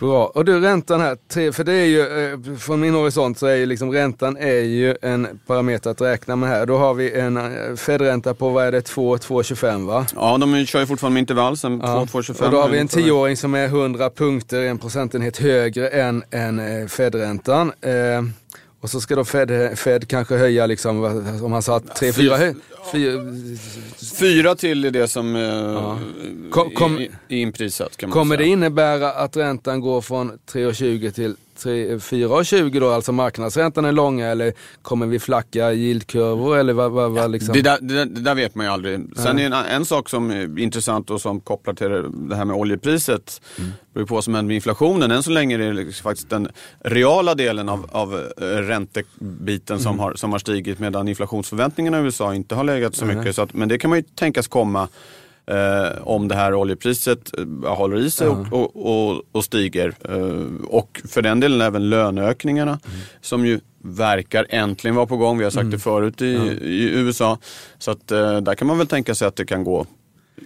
Bra. 0.00 0.26
Och 0.26 0.44
du 0.44 0.60
räntan 0.60 1.00
här, 1.00 1.52
för 1.52 1.64
det 1.64 1.72
är 1.72 1.84
ju, 1.84 2.00
eh, 2.00 2.56
från 2.58 2.80
min 2.80 2.94
horisont 2.94 3.38
så 3.38 3.46
är 3.46 3.54
ju 3.54 3.66
liksom 3.66 3.92
räntan 3.92 4.36
är 4.36 4.60
ju 4.60 4.96
en 5.02 5.40
parameter 5.46 5.90
att 5.90 6.00
räkna 6.00 6.36
med 6.36 6.48
här. 6.48 6.66
Då 6.66 6.76
har 6.76 6.94
vi 6.94 7.12
en 7.12 7.36
eh, 7.36 7.76
Fed-ränta 7.76 8.34
på, 8.34 8.48
vad 8.48 8.64
är 8.66 8.72
det, 8.72 8.82
2, 8.82 9.16
2,25 9.16 9.86
va? 9.86 10.06
Ja, 10.14 10.38
de 10.38 10.66
kör 10.66 10.80
ju 10.80 10.86
fortfarande 10.86 11.14
med 11.14 11.20
intervall 11.20 11.56
sen 11.56 11.80
Ja. 11.84 12.06
2,25. 12.12 12.44
Och 12.44 12.50
då 12.50 12.60
har 12.60 12.68
vi 12.68 12.78
en 12.78 12.88
tioåring 12.88 13.36
som 13.36 13.54
är 13.54 13.64
100 13.66 14.10
punkter, 14.10 14.60
en 14.62 14.78
procentenhet 14.78 15.36
högre 15.36 15.88
än, 15.88 16.22
än 16.30 16.58
eh, 16.58 16.86
Fed-räntan. 16.86 17.72
Eh, 17.80 17.92
och 18.80 18.90
så 18.90 19.00
ska 19.00 19.16
då 19.16 19.24
Fed, 19.24 19.78
Fed 19.78 20.08
kanske 20.08 20.36
höja, 20.36 20.66
liksom, 20.66 21.04
om 21.42 21.52
han 21.52 21.62
sa 21.62 21.78
3-4 21.78 22.36
höj. 22.36 22.54
fyra- 22.92 23.22
Fyra 24.20 24.54
till 24.54 24.84
är 24.84 24.90
det 24.90 25.08
som 25.08 25.36
eh, 25.36 25.98
Kom- 26.50 26.70
kom- 26.70 26.98
är, 26.98 27.08
inprisat 27.28 27.96
Kommer 28.10 28.36
det 28.36 28.42
säga. 28.42 28.52
innebära 28.52 29.12
att 29.12 29.36
räntan 29.36 29.80
går 29.80 30.00
från 30.00 30.32
3,20 30.52 31.10
till 31.10 31.34
3 31.34 31.47
4,20 31.66 32.80
då, 32.80 32.90
alltså 32.90 33.12
marknadsräntan 33.12 33.84
är 33.84 33.92
långa 33.92 34.26
eller 34.26 34.52
kommer 34.82 35.06
vi 35.06 35.18
flacka 35.18 35.72
yieldkurvor 35.72 36.58
eller 36.58 36.72
vad, 36.72 36.90
vad, 36.92 37.10
vad 37.10 37.30
liksom? 37.30 37.54
Det 37.54 37.62
där, 37.62 37.78
det, 37.80 37.94
där, 37.94 38.04
det 38.06 38.20
där 38.20 38.34
vet 38.34 38.54
man 38.54 38.66
ju 38.66 38.72
aldrig. 38.72 39.00
Sen 39.16 39.38
är 39.38 39.46
en, 39.46 39.52
en 39.52 39.84
sak 39.84 40.08
som 40.08 40.30
är 40.30 40.58
intressant 40.58 41.10
och 41.10 41.20
som 41.20 41.40
kopplar 41.40 41.74
till 41.74 41.88
det- 42.28 42.36
här 42.36 42.44
med 42.44 42.56
oljepriset. 42.56 43.40
Mm. 43.58 43.70
beror 43.94 44.06
på 44.06 44.14
vad 44.14 44.24
som 44.24 44.34
händer 44.34 44.46
med 44.48 44.54
inflationen. 44.54 45.10
Än 45.10 45.22
så 45.22 45.30
länge 45.30 45.54
är 45.54 45.58
det 45.58 45.72
liksom 45.72 46.02
faktiskt 46.02 46.30
den 46.30 46.48
reala 46.80 47.34
delen 47.34 47.68
av, 47.68 47.86
av 47.92 48.14
eh, 48.40 48.44
räntebiten 48.44 49.74
Mm. 49.74 49.82
som, 49.82 49.98
har, 49.98 50.14
som 50.14 50.32
har 50.32 50.38
stigit 50.38 50.78
medan 50.78 51.08
inflationsförväntningarna 51.08 51.98
i 52.00 52.02
USA 52.02 52.34
inte 52.34 52.54
har 52.54 52.64
legat 52.64 52.94
så 52.94 53.04
mycket. 53.04 53.34
Så 53.36 53.42
att, 53.42 53.54
men 53.54 53.68
det 53.68 53.78
kan 53.78 53.90
man 53.90 53.98
ju 53.98 54.02
tänkas 54.14 54.48
komma 54.48 54.88
eh, 55.48 56.02
om 56.02 56.28
det 56.28 56.34
här 56.34 56.54
oljepriset 56.54 57.38
eh, 57.38 57.74
håller 57.74 57.96
i 57.96 58.10
sig 58.10 58.28
och, 58.28 58.52
och, 58.52 58.76
och, 58.76 59.22
och 59.32 59.44
stiger. 59.44 59.94
Eh, 60.08 60.66
och 60.68 61.00
för 61.08 61.22
den 61.22 61.40
delen 61.40 61.60
även 61.60 61.90
löneökningarna 61.90 62.78
Mm. 62.84 63.00
som 63.20 63.46
ju 63.46 63.60
verkar 63.82 64.46
äntligen 64.48 64.94
vara 64.94 65.06
på 65.06 65.16
gång. 65.16 65.38
Vi 65.38 65.44
har 65.44 65.50
sagt 65.50 65.70
det 65.70 65.78
förut 65.78 66.22
i, 66.22 66.26
i 66.62 66.90
USA. 66.94 67.38
Så 67.78 67.90
att 67.90 68.10
eh, 68.12 68.36
där 68.40 68.54
kan 68.54 68.66
man 68.68 68.78
väl 68.78 68.86
tänka 68.86 69.14
sig 69.14 69.28
att 69.28 69.36
det 69.36 69.44
kan 69.46 69.64
gå 69.64 69.86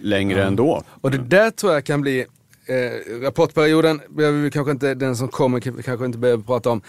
längre 0.01 0.43
ändå. 0.43 0.83
Och 1.01 1.11
det 1.11 1.17
där 1.17 1.51
tror 1.51 1.73
jag 1.73 1.83
kan 1.85 2.01
bli 2.01 2.25
Eh, 2.65 3.21
rapportperioden 3.21 4.01
behöver 4.09 4.41
vi 4.41 4.51
kanske 4.51 4.71
inte, 4.71 4.93
den 4.93 5.15
som 5.15 5.27
kommer 5.27 5.81
kanske 5.81 6.05
inte 6.05 6.17
behöver 6.17 6.43
prata 6.43 6.69
om 6.69 6.81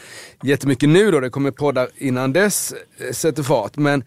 jättemycket 0.43 0.89
nu 0.89 1.11
då, 1.11 1.21
det 1.21 1.31
kommer 1.31 1.51
poddar 1.51 1.89
innan 1.97 2.33
dess 2.33 2.75
eh, 2.99 3.13
sätter 3.13 3.43
fart. 3.43 3.77
Men 3.77 4.05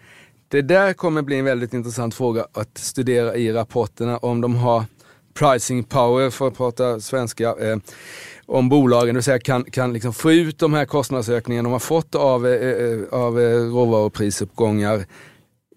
det 0.50 0.62
där 0.62 0.94
kommer 0.94 1.22
bli 1.22 1.40
en 1.40 1.46
väldigt 1.46 1.74
intressant 1.74 2.16
fråga 2.16 2.48
att 2.54 2.78
studera 2.78 3.36
i 3.36 3.54
rapporterna 3.54 4.18
om 4.18 4.42
de 4.42 4.56
har 4.56 4.84
pricing 5.34 5.84
power, 5.84 6.30
för 6.30 6.48
att 6.48 6.58
prata 6.58 7.00
svenska, 7.00 7.56
eh, 7.60 7.78
om 8.46 8.70
bolagen, 8.70 9.08
det 9.08 9.14
vill 9.14 9.24
säga 9.24 9.40
kan, 9.40 9.64
kan 9.64 9.94
liksom 9.94 10.14
få 10.14 10.32
ut 10.32 10.60
de 10.60 10.74
här 10.74 10.86
kostnadsökningarna 10.86 11.68
de 11.68 11.72
har 11.72 11.80
fått 11.80 12.16
av, 12.16 12.48
eh, 12.48 12.54
eh 12.54 13.00
av 13.12 13.40
eh, 13.40 13.58
råvaruprisuppgångar 13.58 15.06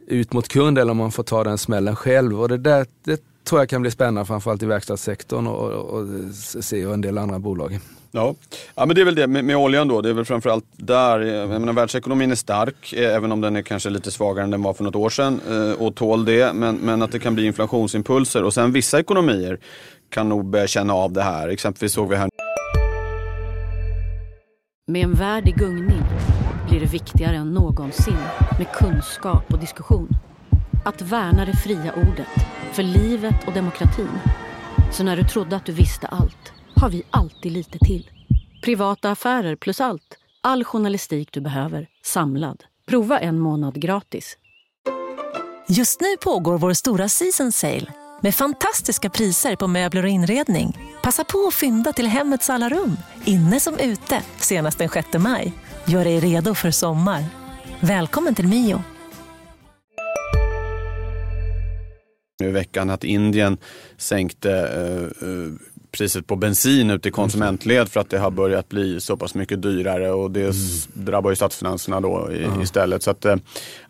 ut 0.06 0.32
mot 0.32 0.48
kund 0.48 0.78
eller 0.78 0.90
om 0.90 0.96
man 0.96 1.12
får 1.12 1.22
ta 1.22 1.44
den 1.44 1.58
smällen 1.58 1.96
själv. 1.96 2.40
Och 2.40 2.48
det 2.48 2.58
där 2.58 2.86
det 3.04 3.20
tror 3.50 3.60
jag 3.60 3.68
kan 3.68 3.82
bli 3.82 3.90
spännande 3.90 4.24
framförallt 4.24 4.62
i 4.62 4.66
verkstadssektorn 4.66 5.46
och, 5.46 5.70
och, 5.70 6.00
och 6.00 6.06
se 6.34 6.86
och 6.86 6.94
en 6.94 7.00
del 7.00 7.18
andra 7.18 7.38
bolag. 7.38 7.78
Ja. 8.10 8.34
ja, 8.74 8.86
men 8.86 8.94
det 8.94 9.00
är 9.00 9.04
väl 9.04 9.14
det 9.14 9.26
med, 9.26 9.44
med 9.44 9.56
oljan 9.56 9.88
då. 9.88 10.00
Det 10.00 10.08
är 10.08 10.12
väl 10.12 10.24
framförallt 10.24 10.64
där. 10.76 11.20
Jag 11.20 11.48
menar, 11.48 11.72
världsekonomin 11.72 12.30
är 12.30 12.34
stark, 12.34 12.92
eh, 12.92 13.14
även 13.14 13.32
om 13.32 13.40
den 13.40 13.56
är 13.56 13.62
kanske 13.62 13.90
lite 13.90 14.10
svagare 14.10 14.44
än 14.44 14.50
den 14.50 14.62
var 14.62 14.74
för 14.74 14.84
något 14.84 14.96
år 14.96 15.10
sedan 15.10 15.40
eh, 15.50 15.82
och 15.82 15.94
tål 15.94 16.24
det. 16.24 16.52
Men, 16.52 16.76
men 16.76 17.02
att 17.02 17.12
det 17.12 17.18
kan 17.18 17.34
bli 17.34 17.46
inflationsimpulser. 17.46 18.44
Och 18.44 18.54
sen 18.54 18.72
vissa 18.72 19.00
ekonomier 19.00 19.58
kan 20.10 20.28
nog 20.28 20.44
börja 20.44 20.66
känna 20.66 20.94
av 20.94 21.12
det 21.12 21.22
här. 21.22 21.48
Exempelvis 21.48 21.92
såg 21.92 22.08
vi 22.08 22.16
här 22.16 22.28
Med 24.86 25.04
en 25.04 25.14
värld 25.14 25.48
i 25.48 25.52
gungning 25.52 26.02
blir 26.68 26.80
det 26.80 26.92
viktigare 26.92 27.36
än 27.36 27.50
någonsin 27.50 28.18
med 28.58 28.66
kunskap 28.72 29.52
och 29.52 29.58
diskussion. 29.58 30.08
Att 30.84 31.02
värna 31.02 31.44
det 31.44 31.56
fria 31.56 31.92
ordet, 31.92 32.28
för 32.72 32.82
livet 32.82 33.46
och 33.46 33.52
demokratin. 33.52 34.18
Så 34.92 35.04
när 35.04 35.16
du 35.16 35.24
trodde 35.24 35.56
att 35.56 35.66
du 35.66 35.72
visste 35.72 36.06
allt, 36.06 36.52
har 36.76 36.90
vi 36.90 37.02
alltid 37.10 37.52
lite 37.52 37.78
till. 37.78 38.10
Privata 38.62 39.10
affärer 39.10 39.56
plus 39.56 39.80
allt. 39.80 40.16
All 40.42 40.64
journalistik 40.64 41.32
du 41.32 41.40
behöver, 41.40 41.86
samlad. 42.04 42.64
Prova 42.86 43.18
en 43.18 43.38
månad 43.38 43.80
gratis. 43.80 44.36
Just 45.68 46.00
nu 46.00 46.16
pågår 46.24 46.58
vår 46.58 46.72
stora 46.72 47.08
season 47.08 47.52
sale 47.52 47.86
med 48.22 48.34
fantastiska 48.34 49.10
priser 49.10 49.56
på 49.56 49.66
möbler 49.66 50.02
och 50.02 50.08
inredning. 50.08 50.78
Passa 51.02 51.24
på 51.24 51.46
att 51.48 51.54
fynda 51.54 51.92
till 51.92 52.06
hemmets 52.06 52.50
alla 52.50 52.68
rum, 52.68 52.96
inne 53.24 53.60
som 53.60 53.78
ute, 53.78 54.22
senast 54.36 54.78
den 54.78 54.88
6 54.88 55.08
maj. 55.18 55.52
Gör 55.84 56.04
dig 56.04 56.20
redo 56.20 56.54
för 56.54 56.70
sommar. 56.70 57.24
Välkommen 57.80 58.34
till 58.34 58.48
Mio. 58.48 58.82
I 62.46 62.50
veckan 62.50 62.90
att 62.90 63.04
Indien 63.04 63.56
sänkte 63.96 64.52
eh, 64.52 65.28
eh, 65.28 65.52
priset 65.90 66.26
på 66.26 66.36
bensin 66.36 66.90
ute 66.90 67.08
i 67.08 67.12
konsumentled 67.12 67.88
för 67.88 68.00
att 68.00 68.10
det 68.10 68.18
har 68.18 68.30
börjat 68.30 68.68
bli 68.68 69.00
så 69.00 69.16
pass 69.16 69.34
mycket 69.34 69.62
dyrare 69.62 70.12
och 70.12 70.30
det 70.30 70.40
mm. 70.40 70.54
drabbar 70.92 71.30
ju 71.30 71.36
statsfinanserna 71.36 72.00
då 72.00 72.32
i, 72.32 72.44
mm. 72.44 72.62
istället. 72.62 73.02
Så 73.02 73.10
att, 73.10 73.24
eh, 73.24 73.36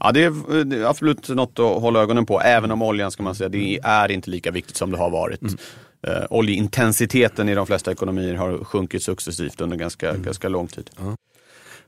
ja, 0.00 0.12
det 0.12 0.24
är, 0.24 0.64
det 0.64 0.76
är, 0.76 0.84
absolut 0.84 1.28
något 1.28 1.58
att 1.58 1.82
hålla 1.82 2.00
ögonen 2.00 2.26
på. 2.26 2.40
Även 2.40 2.70
om 2.70 2.82
oljan 2.82 3.10
ska 3.10 3.22
man 3.22 3.34
säga, 3.34 3.48
det 3.48 3.78
är 3.82 4.10
inte 4.10 4.30
lika 4.30 4.50
viktigt 4.50 4.76
som 4.76 4.90
det 4.90 4.98
har 4.98 5.10
varit. 5.10 5.42
Mm. 5.42 5.56
Uh, 6.08 6.24
oljeintensiteten 6.30 7.48
i 7.48 7.54
de 7.54 7.66
flesta 7.66 7.92
ekonomier 7.92 8.34
har 8.34 8.64
sjunkit 8.64 9.02
successivt 9.02 9.60
under 9.60 9.76
ganska, 9.76 10.10
mm. 10.10 10.22
ganska 10.22 10.48
lång 10.48 10.66
tid. 10.66 10.90
Ja. 10.98 11.16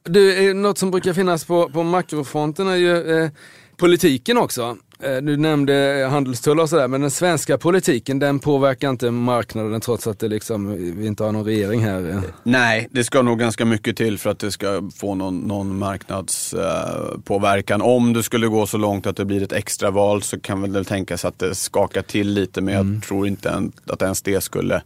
Du, 0.04 0.54
något 0.54 0.78
som 0.78 0.90
brukar 0.90 1.12
finnas 1.12 1.44
på, 1.44 1.68
på 1.68 1.82
makrofronten 1.82 2.68
är 2.68 2.76
ju 2.76 3.22
eh, 3.22 3.30
politiken 3.76 4.38
också. 4.38 4.76
Eh, 5.02 5.16
du 5.16 5.36
nämnde 5.36 6.08
handelstullar 6.10 6.62
och 6.62 6.68
sådär, 6.68 6.88
men 6.88 7.00
den 7.00 7.10
svenska 7.10 7.58
politiken 7.58 8.18
den 8.18 8.38
påverkar 8.38 8.90
inte 8.90 9.10
marknaden 9.10 9.80
trots 9.80 10.06
att 10.06 10.18
det 10.18 10.28
liksom, 10.28 10.76
vi 10.98 11.06
inte 11.06 11.24
har 11.24 11.32
någon 11.32 11.44
regering 11.44 11.80
här. 11.80 12.22
Nej, 12.42 12.88
det 12.90 13.04
ska 13.04 13.22
nog 13.22 13.38
ganska 13.38 13.64
mycket 13.64 13.96
till 13.96 14.18
för 14.18 14.30
att 14.30 14.38
det 14.38 14.52
ska 14.52 14.90
få 14.96 15.14
någon, 15.14 15.38
någon 15.38 15.78
marknadspåverkan. 15.78 17.82
Uh, 17.82 17.86
Om 17.86 18.12
det 18.12 18.22
skulle 18.22 18.46
gå 18.46 18.66
så 18.66 18.78
långt 18.78 19.06
att 19.06 19.16
det 19.16 19.24
blir 19.24 19.42
ett 19.42 19.52
extraval 19.52 20.22
så 20.22 20.40
kan 20.40 20.62
väl 20.62 20.72
det 20.72 20.84
tänkas 20.84 21.24
att 21.24 21.38
det 21.38 21.54
skakar 21.54 22.02
till 22.02 22.28
lite, 22.28 22.60
men 22.60 22.74
mm. 22.74 22.94
jag 22.94 23.02
tror 23.02 23.26
inte 23.26 23.70
att 23.86 24.02
ens 24.02 24.22
det 24.22 24.40
skulle 24.40 24.82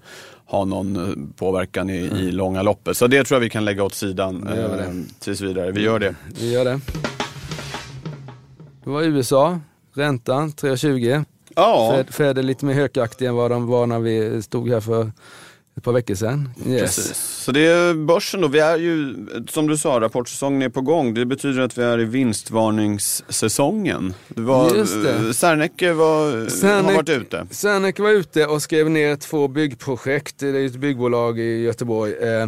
ha 0.47 0.65
någon 0.65 0.97
eh, 0.97 1.03
påverkan 1.37 1.91
i, 1.91 2.07
mm. 2.07 2.17
i 2.17 2.31
långa 2.31 2.63
loppet. 2.63 2.97
Så 2.97 3.07
det 3.07 3.25
tror 3.25 3.37
jag 3.37 3.41
vi 3.41 3.51
kan 3.51 3.65
lägga 3.65 3.85
åt 3.85 3.95
sidan 3.95 4.49
eh, 4.49 4.79
tills 5.19 5.41
vidare. 5.41 5.73
Vi 5.73 5.83
gör 5.83 5.99
det. 5.99 6.15
Vi 6.41 6.53
gör 6.53 6.65
det. 6.65 6.81
Det 8.87 8.93
var 8.93 9.03
USA. 9.03 9.61
Räntan 9.95 10.51
3,20. 10.51 11.25
Ja. 11.55 11.95
Fed, 11.97 12.15
Fed 12.15 12.39
är 12.39 12.43
lite 12.43 12.65
mer 12.65 12.75
hökaktig 12.75 13.27
än 13.27 13.35
vad 13.35 13.51
de 13.51 13.67
var 13.67 13.87
när 13.87 13.99
vi 13.99 14.43
stod 14.43 14.71
här 14.71 14.81
för 14.81 15.13
ett 15.77 15.85
par 15.85 15.93
veckor 15.93 16.15
sedan. 16.15 16.51
Yes. 16.67 16.81
Precis. 16.81 17.17
Så 17.17 17.53
det 17.53 17.67
är 17.67 17.95
börsen 17.95 18.41
då. 18.41 18.49
Vi 18.49 18.59
är 18.59 18.77
ju, 18.77 19.15
som 19.49 19.67
du 19.67 19.77
sa, 19.77 20.01
rapportsäsongen 20.01 20.63
är 20.63 20.69
på 20.69 20.81
gång. 20.81 21.15
Det 21.15 21.27
betyder 21.27 21.61
att 21.61 21.79
vi 21.79 21.83
är 21.83 22.01
i 22.01 22.05
vinstvarningssäsongen. 22.05 24.15
Det 24.29 24.41
var, 24.41 24.75
Just 24.75 25.03
det. 25.03 25.35
Serneke 25.35 25.93
var, 25.93 26.49
Serneke, 26.49 26.89
har 26.89 26.95
varit 26.95 27.09
ute. 27.09 27.47
Serneke 27.51 28.03
var 28.03 28.11
ute 28.11 28.47
och 28.47 28.63
skrev 28.63 28.91
ner 28.91 29.17
två 29.17 29.49
byggprojekt. 29.49 30.39
Det 30.39 30.49
är 30.49 30.67
ett 30.67 30.77
byggbolag 30.77 31.39
i 31.39 31.63
Göteborg. 31.63 32.13
Eh, 32.13 32.47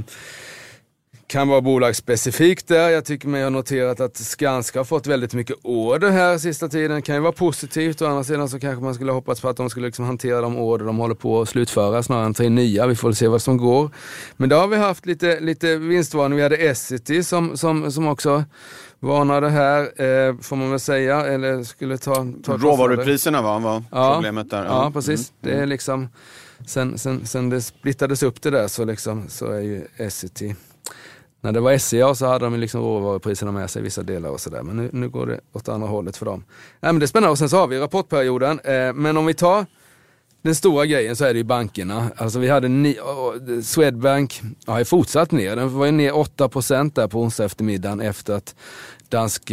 kan 1.29 1.49
vara 1.49 1.61
bolagsspecifikt 1.61 2.69
där. 2.69 2.89
Jag 2.89 3.05
tycker 3.05 3.29
mig 3.29 3.43
ha 3.43 3.51
noterat 3.51 4.01
att 4.01 4.17
Skanska 4.17 4.79
har 4.79 4.85
fått 4.85 5.07
väldigt 5.07 5.35
mycket 5.35 5.57
order 5.63 6.11
här 6.11 6.39
sista 6.39 6.69
tiden. 6.69 7.03
kan 7.03 7.15
ju 7.15 7.21
vara 7.21 7.33
positivt. 7.33 8.03
Å 8.03 8.07
andra 8.07 8.25
sidan 8.25 8.49
så 8.49 8.61
kanske 8.61 8.85
man 8.85 8.95
skulle 8.95 9.13
hoppats 9.13 9.41
på 9.41 9.49
att 9.49 9.57
de 9.57 9.71
skulle 9.71 9.87
liksom 9.87 10.05
hantera 10.05 10.41
de 10.41 10.57
order 10.57 10.87
de 10.87 10.99
håller 10.99 11.15
på 11.15 11.41
att 11.41 11.49
slutföra 11.49 12.03
snarare 12.03 12.27
än 12.27 12.35
ta 12.35 12.43
nya. 12.43 12.87
Vi 12.87 12.95
får 12.95 13.13
se 13.13 13.29
vad 13.29 13.43
som 13.43 13.57
går. 13.57 13.91
Men 14.37 14.49
då 14.49 14.57
har 14.57 14.69
vi 14.69 14.77
haft 14.77 15.07
lite, 15.07 15.41
lite 15.41 15.77
vinstvarning. 15.77 16.37
Vi 16.37 16.43
hade 16.43 16.57
Essity 16.57 17.23
som, 17.23 17.57
som, 17.57 17.93
som 17.93 18.09
också 18.09 18.45
varnade 19.01 19.49
här, 19.49 19.81
eh, 19.81 20.37
får 20.43 20.57
man 20.57 20.71
väl 20.71 20.81
säga. 20.81 21.27
Eller 21.27 21.63
skulle 21.63 21.99
ta, 21.99 22.27
ta 22.45 22.57
Råvarupriserna 22.57 23.43
va, 23.43 23.59
var 23.59 23.83
ja, 23.91 24.15
problemet 24.15 24.51
där. 24.51 24.65
Ja, 24.65 24.85
ja 24.85 24.91
precis. 24.91 25.33
Mm. 25.43 25.57
Det 25.57 25.63
är 25.63 25.67
liksom, 25.67 26.09
sen, 26.67 26.99
sen, 26.99 27.27
sen 27.27 27.51
det 27.51 27.63
splittades 27.63 28.23
upp 28.23 28.43
det 28.43 28.51
där 28.51 28.69
så, 28.69 28.85
liksom, 28.85 29.25
så 29.29 29.47
är 29.47 29.61
ju 29.61 29.87
Essity 29.97 30.55
när 31.41 31.53
det 31.53 31.61
var 31.61 31.79
SCA 31.79 32.15
så 32.15 32.27
hade 32.27 32.45
de 32.45 32.61
liksom 32.61 32.81
råvarupriserna 32.81 33.53
med 33.53 33.71
sig 33.71 33.81
i 33.81 33.83
vissa 33.83 34.03
delar 34.03 34.31
och 34.31 34.41
sådär. 34.41 34.63
Men 34.63 34.77
nu, 34.77 34.91
nu 34.93 35.09
går 35.09 35.27
det 35.27 35.41
åt 35.53 35.69
andra 35.69 35.89
hållet 35.89 36.17
för 36.17 36.27
dem. 36.27 36.45
Ja, 36.81 36.93
men 36.93 36.99
det 36.99 37.05
är 37.05 37.07
spännande 37.07 37.31
och 37.31 37.39
sen 37.39 37.49
så 37.49 37.57
har 37.57 37.67
vi 37.67 37.79
rapportperioden. 37.79 38.61
Eh, 38.61 38.93
men 38.93 39.17
om 39.17 39.27
vi 39.27 39.35
tar 39.35 39.67
den 40.49 40.55
stora 40.55 40.87
grejen 40.87 41.17
så 41.17 41.25
är 41.25 41.35
det 41.35 41.39
ju 41.39 41.45
bankerna. 41.45 42.11
Alltså 42.17 42.39
vi 42.39 42.49
hade 42.49 42.69
ni, 42.69 42.99
oh, 42.99 43.61
Swedbank 43.63 44.41
har 44.67 44.79
ju 44.79 44.85
fortsatt 44.85 45.31
ner. 45.31 45.57
Den 45.57 45.79
var 45.79 45.87
ju 45.87 45.93
ner 45.93 46.13
8% 46.13 46.93
där 46.95 47.09
på 47.09 47.21
onsdag 47.21 47.45
eftermiddagen 47.45 48.01
efter 48.01 48.35
att 48.35 48.55
Dansk 49.09 49.53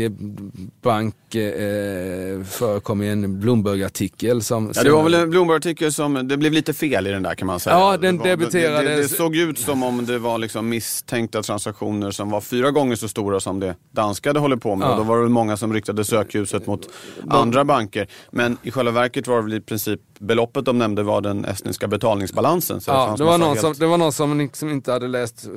Bank 0.82 1.36
eh, 1.36 2.44
förekom 2.44 3.02
i 3.02 3.08
en 3.08 3.40
Bloomberg-artikel. 3.40 4.42
Som, 4.42 4.72
ja, 4.76 4.84
det 4.84 4.92
var 4.92 5.04
väl 5.04 5.14
en 5.14 5.30
Bloomberg-artikel 5.30 5.94
som, 5.94 6.28
det 6.28 6.38
blev 6.38 6.54
lite 6.54 6.74
fel 6.74 7.08
i 7.08 7.12
den 7.12 7.24
där 7.24 7.36
kan 7.36 7.48
man 7.48 7.60
säga. 7.60 7.76
Ja, 7.76 7.98
den 7.98 8.18
debuterades. 8.18 8.84
Det, 8.84 8.96
det, 8.96 9.02
det, 9.02 9.08
såg 9.08 9.36
ut 9.36 9.60
som 9.60 9.84
om 9.84 10.06
det 10.06 10.20
var 10.20 10.38
liksom 10.38 10.70
misstänkta 10.70 11.44
transaktioner 11.44 12.12
som 12.12 12.30
var 12.30 12.42
fyra 12.42 12.72
gånger 12.72 12.96
så 12.96 13.08
stora 13.08 13.40
som 13.40 13.60
det 13.60 13.76
danska 13.92 14.30
hade 14.30 14.40
hållit 14.40 14.62
på 14.62 14.76
med. 14.76 14.86
Ja. 14.86 14.92
Och 14.92 14.98
då 14.98 15.04
var 15.04 15.24
det 15.24 15.30
många 15.30 15.58
som 15.58 15.74
riktade 15.74 16.04
sökljuset 16.04 16.68
mot 16.68 16.90
andra 17.30 17.66
banker. 17.66 18.08
Men 18.32 18.58
i 18.64 18.72
själva 18.72 18.92
verket 18.92 19.28
var 19.28 19.36
det 19.36 19.44
väl 19.44 19.54
i 19.54 19.62
princip 19.62 20.02
beloppet 20.20 20.66
de 20.66 20.78
nämnde 20.86 21.04
var 21.04 21.22
den 21.22 21.46
estniska 21.46 21.88
betalningsbalansen. 21.88 22.82
Så 22.82 22.92
ja, 22.92 23.16
det, 23.18 23.24
var 23.24 23.38
någon 23.38 23.50
helt... 23.50 23.62
som, 23.62 23.74
det 23.74 23.86
var 23.86 23.98
någon 23.98 24.14
som 24.14 24.38
liksom 24.38 24.70
inte 24.70 24.92
hade 24.92 25.08
läst 25.08 25.46
eh, 25.46 25.52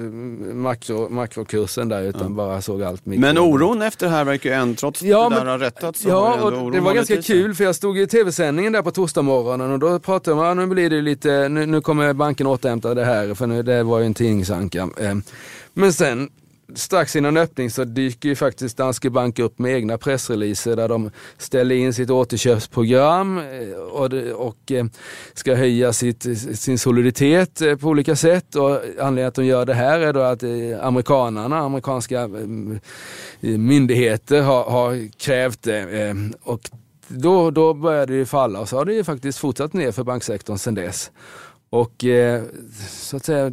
makro, 0.54 1.08
makrokursen 1.08 1.88
där 1.88 2.02
utan 2.02 2.22
ja. 2.22 2.28
bara 2.28 2.62
såg 2.62 2.82
allt 2.82 3.06
mikro. 3.06 3.20
Men 3.20 3.38
oron 3.38 3.82
efter 3.82 4.06
det 4.06 4.12
här 4.12 4.24
verkar 4.24 4.50
ju 4.50 4.56
än, 4.56 4.74
trots 4.74 5.02
ja, 5.02 5.28
det 5.28 5.36
där 5.36 5.44
har 5.44 5.58
rättats. 5.58 6.04
Ja, 6.04 6.42
och 6.42 6.72
det 6.72 6.80
var 6.80 6.94
ganska 6.94 7.22
kul 7.22 7.54
för 7.54 7.64
jag 7.64 7.74
stod 7.74 7.98
i 7.98 8.06
tv-sändningen 8.06 8.72
där 8.72 8.82
på 8.82 8.90
torsdagsmorgonen 8.90 9.72
och 9.72 9.78
då 9.78 9.98
pratade 9.98 10.36
man, 10.36 10.46
ja, 10.46 10.54
nu 10.54 10.66
blir 10.66 10.90
det 10.90 11.00
lite, 11.00 11.48
nu, 11.48 11.66
nu 11.66 11.80
kommer 11.80 12.12
banken 12.12 12.46
återhämta 12.46 12.94
det 12.94 13.04
här 13.04 13.34
för 13.34 13.46
nu, 13.46 13.62
det 13.62 13.82
var 13.82 13.98
ju 13.98 14.06
en 14.06 14.14
tidningsanka. 14.14 14.88
Eh, 14.96 15.14
men 15.74 15.92
sen 15.92 16.30
strax 16.74 17.16
innan 17.16 17.36
öppning 17.36 17.70
så 17.70 17.84
dyker 17.84 18.28
ju 18.28 18.36
faktiskt 18.36 18.76
Danske 18.76 19.10
Bank 19.10 19.38
upp 19.38 19.58
med 19.58 19.74
egna 19.74 19.98
pressreleaser 19.98 20.76
där 20.76 20.88
de 20.88 21.10
ställer 21.38 21.74
in 21.74 21.94
sitt 21.94 22.10
återköpsprogram 22.10 23.38
eh, 23.38 23.72
och, 23.72 24.12
och 24.34 24.72
eh, 24.72 24.86
ska 25.34 25.54
höja 25.54 25.92
sitt, 25.92 26.22
sin 26.58 26.78
soliditet 26.78 27.60
eh, 27.60 27.76
på 27.76 27.88
olika 27.88 28.16
sätt. 28.16 28.54
Och 28.54 28.70
anledningen 28.98 29.28
att 29.28 29.34
de 29.34 29.44
gör 29.44 29.66
det 29.66 29.74
här 29.74 30.00
är 30.00 30.12
då 30.12 30.20
att 30.20 30.42
amerikanarna, 30.82 31.58
amerikanska 31.58 32.30
myndigheter 33.40 34.42
har, 34.42 34.64
har 34.64 35.18
krävt 35.18 35.62
det. 35.62 36.14
Och 36.42 36.70
då, 37.08 37.50
då 37.50 37.74
började 37.74 38.18
det 38.18 38.26
falla 38.26 38.60
och 38.60 38.68
så 38.68 38.76
har 38.76 38.84
det 38.84 38.94
ju 38.94 39.04
faktiskt 39.04 39.38
fortsatt 39.38 39.72
ner 39.72 39.92
för 39.92 40.04
banksektorn 40.04 40.58
sedan 40.58 40.74
dess. 40.74 41.10
Och 41.70 42.04
så 42.88 43.16
att 43.16 43.24
säga, 43.24 43.52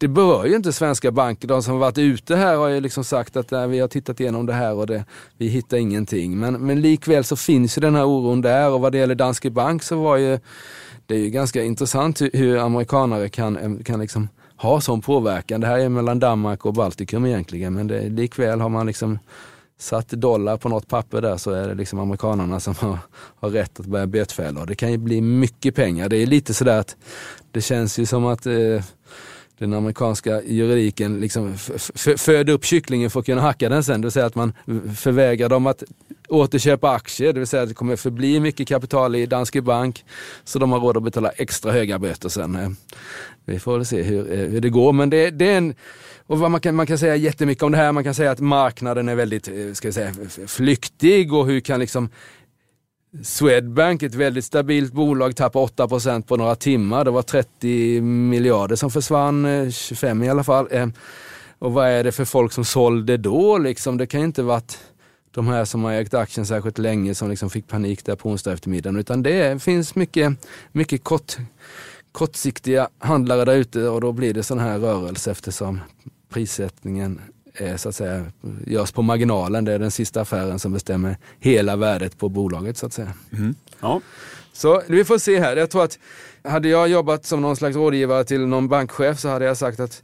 det 0.00 0.08
berör 0.08 0.44
ju 0.44 0.56
inte 0.56 0.72
svenska 0.72 1.10
banker. 1.10 1.48
De 1.48 1.62
som 1.62 1.72
har 1.72 1.80
varit 1.80 1.98
ute 1.98 2.36
här 2.36 2.56
har 2.56 2.68
ju 2.68 2.80
liksom 2.80 3.04
sagt 3.04 3.36
att 3.36 3.50
nej, 3.50 3.68
vi 3.68 3.78
har 3.80 3.88
tittat 3.88 4.20
igenom 4.20 4.46
det 4.46 4.52
här 4.52 4.74
och 4.74 4.86
det, 4.86 5.04
vi 5.38 5.48
hittar 5.48 5.76
ingenting. 5.76 6.38
Men, 6.38 6.66
men 6.66 6.80
likväl 6.80 7.24
så 7.24 7.36
finns 7.36 7.78
ju 7.78 7.80
den 7.80 7.94
här 7.94 8.04
oron 8.04 8.40
där 8.40 8.70
och 8.70 8.80
vad 8.80 8.92
det 8.92 8.98
gäller 8.98 9.14
Danske 9.14 9.50
Bank 9.50 9.82
så 9.82 10.02
var 10.02 10.16
ju 10.16 10.38
det 11.06 11.14
är 11.14 11.18
ju 11.18 11.30
ganska 11.30 11.62
intressant 11.62 12.20
hur, 12.20 12.30
hur 12.32 12.58
amerikanare 12.58 13.28
kan, 13.28 13.56
eh, 13.56 13.84
kan 13.84 14.00
liksom 14.00 14.28
ha 14.56 14.80
sån 14.80 15.00
påverkan. 15.00 15.60
Det 15.60 15.66
här 15.66 15.78
är 15.78 15.88
mellan 15.88 16.18
Danmark 16.18 16.66
och 16.66 16.74
Baltikum 16.74 17.26
egentligen 17.26 17.74
men 17.74 17.86
det, 17.86 18.08
likväl 18.08 18.60
har 18.60 18.68
man 18.68 18.86
liksom 18.86 19.18
satt 19.78 20.08
dollar 20.08 20.56
på 20.56 20.68
något 20.68 20.88
papper 20.88 21.22
där 21.22 21.36
så 21.36 21.50
är 21.50 21.68
det 21.68 21.74
liksom 21.74 21.98
amerikanarna 21.98 22.60
som 22.60 22.74
har, 22.78 22.98
har 23.40 23.50
rätt 23.50 23.80
att 23.80 23.86
börja 23.86 24.06
bötfälla. 24.06 24.60
Och 24.60 24.66
Det 24.66 24.74
kan 24.74 24.92
ju 24.92 24.98
bli 24.98 25.20
mycket 25.20 25.74
pengar. 25.74 26.08
Det 26.08 26.16
är 26.16 26.26
lite 26.26 26.54
sådär 26.54 26.78
att 26.78 26.96
det 27.50 27.60
känns 27.60 27.98
ju 27.98 28.06
som 28.06 28.26
att 28.26 28.46
eh, 28.46 28.82
den 29.60 29.72
amerikanska 29.72 30.42
juridiken 30.42 31.20
liksom 31.20 31.56
föder 32.16 32.52
upp 32.52 32.64
kycklingen 32.64 33.10
för 33.10 33.20
att 33.20 33.26
kunna 33.26 33.40
hacka 33.40 33.68
den 33.68 33.84
sen. 33.84 34.00
Det 34.00 34.06
vill 34.06 34.12
säga 34.12 34.26
att 34.26 34.34
man 34.34 34.52
förvägrar 34.96 35.48
dem 35.48 35.66
att 35.66 35.82
återköpa 36.28 36.90
aktier, 36.90 37.32
det 37.32 37.38
vill 37.38 37.46
säga 37.46 37.62
att 37.62 37.68
det 37.68 37.74
kommer 37.74 37.96
förbli 37.96 38.40
mycket 38.40 38.68
kapital 38.68 39.16
i 39.16 39.26
Danske 39.26 39.62
Bank. 39.62 40.04
Så 40.44 40.58
de 40.58 40.72
har 40.72 40.80
råd 40.80 40.96
att 40.96 41.02
betala 41.02 41.30
extra 41.30 41.72
höga 41.72 41.98
böter 41.98 42.28
sen. 42.28 42.56
Eh, 42.56 42.70
vi 43.44 43.58
får 43.58 43.76
väl 43.76 43.86
se 43.86 44.02
hur, 44.02 44.32
eh, 44.32 44.38
hur 44.38 44.60
det 44.60 44.70
går. 44.70 44.92
Men 44.92 45.10
det, 45.10 45.30
det 45.30 45.52
är 45.52 45.58
en 45.58 45.74
och 46.26 46.38
vad 46.38 46.50
man, 46.50 46.60
kan, 46.60 46.74
man 46.74 46.86
kan 46.86 46.98
säga 46.98 47.16
jättemycket 47.16 47.62
om 47.62 47.72
det 47.72 47.78
här. 47.78 47.92
Man 47.92 48.04
kan 48.04 48.14
säga 48.14 48.30
att 48.30 48.40
marknaden 48.40 49.08
är 49.08 49.14
väldigt 49.14 49.48
eh, 49.48 49.72
ska 49.72 49.88
jag 49.88 49.94
säga, 49.94 50.12
flyktig 50.46 51.32
och 51.32 51.46
hur 51.46 51.60
kan 51.60 51.80
liksom 51.80 52.08
Swedbank, 53.22 54.02
ett 54.02 54.14
väldigt 54.14 54.44
stabilt 54.44 54.92
bolag, 54.92 55.36
tappade 55.36 55.66
8% 55.66 56.22
på 56.22 56.36
några 56.36 56.54
timmar. 56.54 57.04
Det 57.04 57.10
var 57.10 57.22
30 57.22 58.00
miljarder 58.00 58.76
som 58.76 58.90
försvann, 58.90 59.44
eh, 59.44 59.70
25 59.70 60.22
i 60.22 60.28
alla 60.28 60.44
fall. 60.44 60.68
Eh, 60.70 60.88
och 61.58 61.72
vad 61.72 61.88
är 61.88 62.04
det 62.04 62.12
för 62.12 62.24
folk 62.24 62.52
som 62.52 62.64
sålde 62.64 63.16
då? 63.16 63.58
Liksom, 63.58 63.96
det 63.96 64.06
kan 64.06 64.20
ju 64.20 64.26
inte 64.26 64.42
varit 64.42 64.78
de 65.30 65.48
här 65.48 65.64
som 65.64 65.84
har 65.84 65.92
ägt 65.92 66.14
aktien 66.14 66.46
särskilt 66.46 66.78
länge 66.78 67.14
som 67.14 67.30
liksom 67.30 67.50
fick 67.50 67.68
panik 67.68 68.04
där 68.04 68.16
på 68.16 68.28
onsdag 68.28 68.52
eftermiddagen. 68.52 68.96
Utan 68.96 69.22
det 69.22 69.62
finns 69.62 69.94
mycket, 69.94 70.32
mycket 70.72 71.04
kort, 71.04 71.36
kortsiktiga 72.12 72.88
handlare 72.98 73.44
där 73.44 73.56
ute 73.56 73.88
och 73.88 74.00
då 74.00 74.12
blir 74.12 74.34
det 74.34 74.42
sån 74.42 74.58
här 74.58 74.78
rörelse 74.78 75.30
eftersom 75.30 75.80
prissättningen 76.28 77.20
så 77.76 77.88
att 77.88 77.94
säga, 77.94 78.24
görs 78.66 78.92
på 78.92 79.02
marginalen. 79.02 79.64
Det 79.64 79.72
är 79.72 79.78
den 79.78 79.90
sista 79.90 80.20
affären 80.20 80.58
som 80.58 80.72
bestämmer 80.72 81.16
hela 81.38 81.76
värdet 81.76 82.18
på 82.18 82.28
bolaget 82.28 82.76
så 82.76 82.86
att 82.86 82.92
säga. 82.92 83.12
Mm. 83.32 83.54
Ja. 83.80 84.00
Så 84.52 84.82
vi 84.86 85.04
får 85.04 85.18
se 85.18 85.40
här. 85.40 85.56
Jag 85.56 85.70
tror 85.70 85.84
att 85.84 85.98
hade 86.44 86.68
jag 86.68 86.88
jobbat 86.88 87.26
som 87.26 87.40
någon 87.40 87.56
slags 87.56 87.76
rådgivare 87.76 88.24
till 88.24 88.46
någon 88.46 88.68
bankchef 88.68 89.18
så 89.18 89.28
hade 89.28 89.44
jag 89.44 89.56
sagt 89.56 89.80
att 89.80 90.02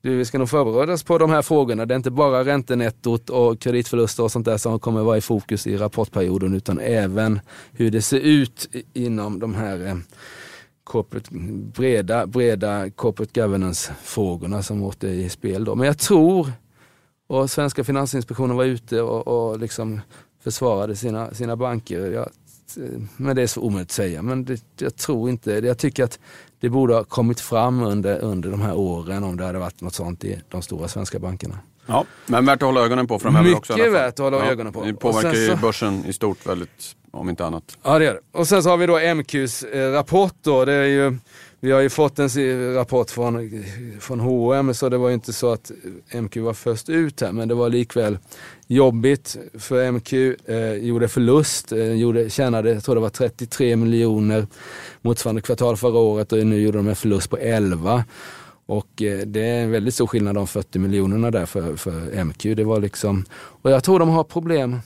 du, 0.00 0.16
vi 0.16 0.24
ska 0.24 0.38
nog 0.38 0.50
förbereda 0.50 0.92
oss 0.92 1.02
på 1.02 1.18
de 1.18 1.30
här 1.30 1.42
frågorna. 1.42 1.86
Det 1.86 1.94
är 1.94 1.96
inte 1.96 2.10
bara 2.10 2.44
räntenettot 2.44 3.30
och 3.30 3.60
kreditförluster 3.60 4.22
och 4.22 4.32
sånt 4.32 4.44
där 4.44 4.56
som 4.56 4.80
kommer 4.80 5.02
vara 5.02 5.16
i 5.16 5.20
fokus 5.20 5.66
i 5.66 5.76
rapportperioden 5.76 6.54
utan 6.54 6.78
även 6.78 7.40
hur 7.72 7.90
det 7.90 8.02
ser 8.02 8.20
ut 8.20 8.68
inom 8.92 9.38
de 9.38 9.54
här 9.54 9.86
eh, 9.86 9.96
corporate, 10.84 11.30
breda, 11.76 12.26
breda 12.26 12.90
corporate 12.90 13.40
governance-frågorna 13.40 14.62
som 14.62 14.82
åter 14.82 15.10
i 15.10 15.28
spel. 15.28 15.64
Då. 15.64 15.74
Men 15.74 15.86
jag 15.86 15.98
tror, 15.98 16.52
och 17.28 17.50
svenska 17.50 17.84
Finansinspektionen 17.84 18.56
var 18.56 18.64
ute 18.64 19.00
och, 19.00 19.28
och 19.28 19.58
liksom 19.58 20.00
försvarade 20.44 20.96
sina, 20.96 21.34
sina 21.34 21.56
banker. 21.56 22.10
Jag, 22.10 22.28
men 23.16 23.36
det 23.36 23.42
är 23.42 23.46
så 23.46 23.60
omöjligt 23.60 23.88
att 23.88 23.92
säga. 23.92 24.22
Men 24.22 24.44
det, 24.44 24.62
jag 24.78 24.96
tror 24.96 25.30
inte, 25.30 25.52
jag 25.52 25.78
tycker 25.78 26.04
att 26.04 26.18
det 26.60 26.68
borde 26.68 26.94
ha 26.94 27.04
kommit 27.04 27.40
fram 27.40 27.82
under, 27.82 28.18
under 28.18 28.50
de 28.50 28.60
här 28.60 28.74
åren 28.74 29.24
om 29.24 29.36
det 29.36 29.44
hade 29.44 29.58
varit 29.58 29.80
något 29.80 29.94
sånt 29.94 30.24
i 30.24 30.42
de 30.48 30.62
stora 30.62 30.88
svenska 30.88 31.18
bankerna. 31.18 31.58
Ja, 31.86 32.04
men 32.26 32.46
värt 32.46 32.62
att 32.62 32.66
hålla 32.66 32.80
ögonen 32.80 33.06
på 33.06 33.18
framöver 33.18 33.44
Mycket 33.44 33.58
också. 33.58 33.72
Mycket 33.76 33.92
värt 33.92 34.12
att 34.12 34.18
hålla 34.18 34.36
ja, 34.36 34.44
ögonen 34.44 34.72
på. 34.72 34.84
Det 34.84 34.94
påverkar 34.94 35.34
ju 35.34 35.56
börsen 35.56 36.04
i 36.06 36.12
stort 36.12 36.46
väldigt, 36.46 36.96
om 37.10 37.28
inte 37.28 37.46
annat. 37.46 37.78
Ja 37.82 37.98
det 37.98 38.04
gör 38.04 38.14
det. 38.14 38.38
Och 38.38 38.48
sen 38.48 38.62
så 38.62 38.70
har 38.70 38.76
vi 38.76 38.86
då 38.86 38.98
MQs 39.14 39.62
eh, 39.62 39.92
rapport 39.92 40.34
då. 40.42 40.64
Det 40.64 40.72
är 40.72 40.84
ju, 40.84 41.18
vi 41.60 41.70
har 41.70 41.80
ju 41.80 41.90
fått 41.90 42.18
en 42.18 42.74
rapport 42.74 43.10
från, 43.10 43.64
från 44.00 44.20
H&M 44.20 44.74
så 44.74 44.88
det 44.88 44.98
var 44.98 45.08
ju 45.08 45.14
inte 45.14 45.32
så 45.32 45.52
att 45.52 45.70
MQ 46.14 46.36
var 46.36 46.54
först 46.54 46.88
ut 46.88 47.20
här 47.20 47.32
men 47.32 47.48
det 47.48 47.54
var 47.54 47.68
likväl 47.68 48.18
jobbigt 48.66 49.36
för 49.58 49.92
MQ. 49.92 50.12
Eh, 50.44 50.72
gjorde 50.72 51.08
förlust, 51.08 51.72
eh, 51.72 51.92
gjorde, 51.92 52.30
tjänade, 52.30 52.72
jag 52.72 52.84
tror 52.84 52.94
det 52.94 53.00
var 53.00 53.10
33 53.10 53.76
miljoner 53.76 54.46
motsvarande 55.02 55.42
kvartal 55.42 55.76
förra 55.76 55.98
året 55.98 56.32
och 56.32 56.46
nu 56.46 56.60
gjorde 56.60 56.78
de 56.78 56.88
en 56.88 56.96
förlust 56.96 57.30
på 57.30 57.38
11. 57.38 58.04
Och 58.66 59.02
eh, 59.02 59.18
det 59.18 59.40
är 59.40 59.62
en 59.62 59.70
väldigt 59.70 59.94
stor 59.94 60.06
skillnad 60.06 60.34
de 60.34 60.46
40 60.46 60.78
miljonerna 60.78 61.30
där 61.30 61.46
för, 61.46 61.76
för 61.76 62.24
MQ. 62.24 62.42
Det 62.42 62.64
var 62.64 62.80
liksom, 62.80 63.24
och 63.34 63.70
jag 63.70 63.84
tror 63.84 63.98
de 63.98 64.08
har 64.08 64.24
problem. 64.24 64.76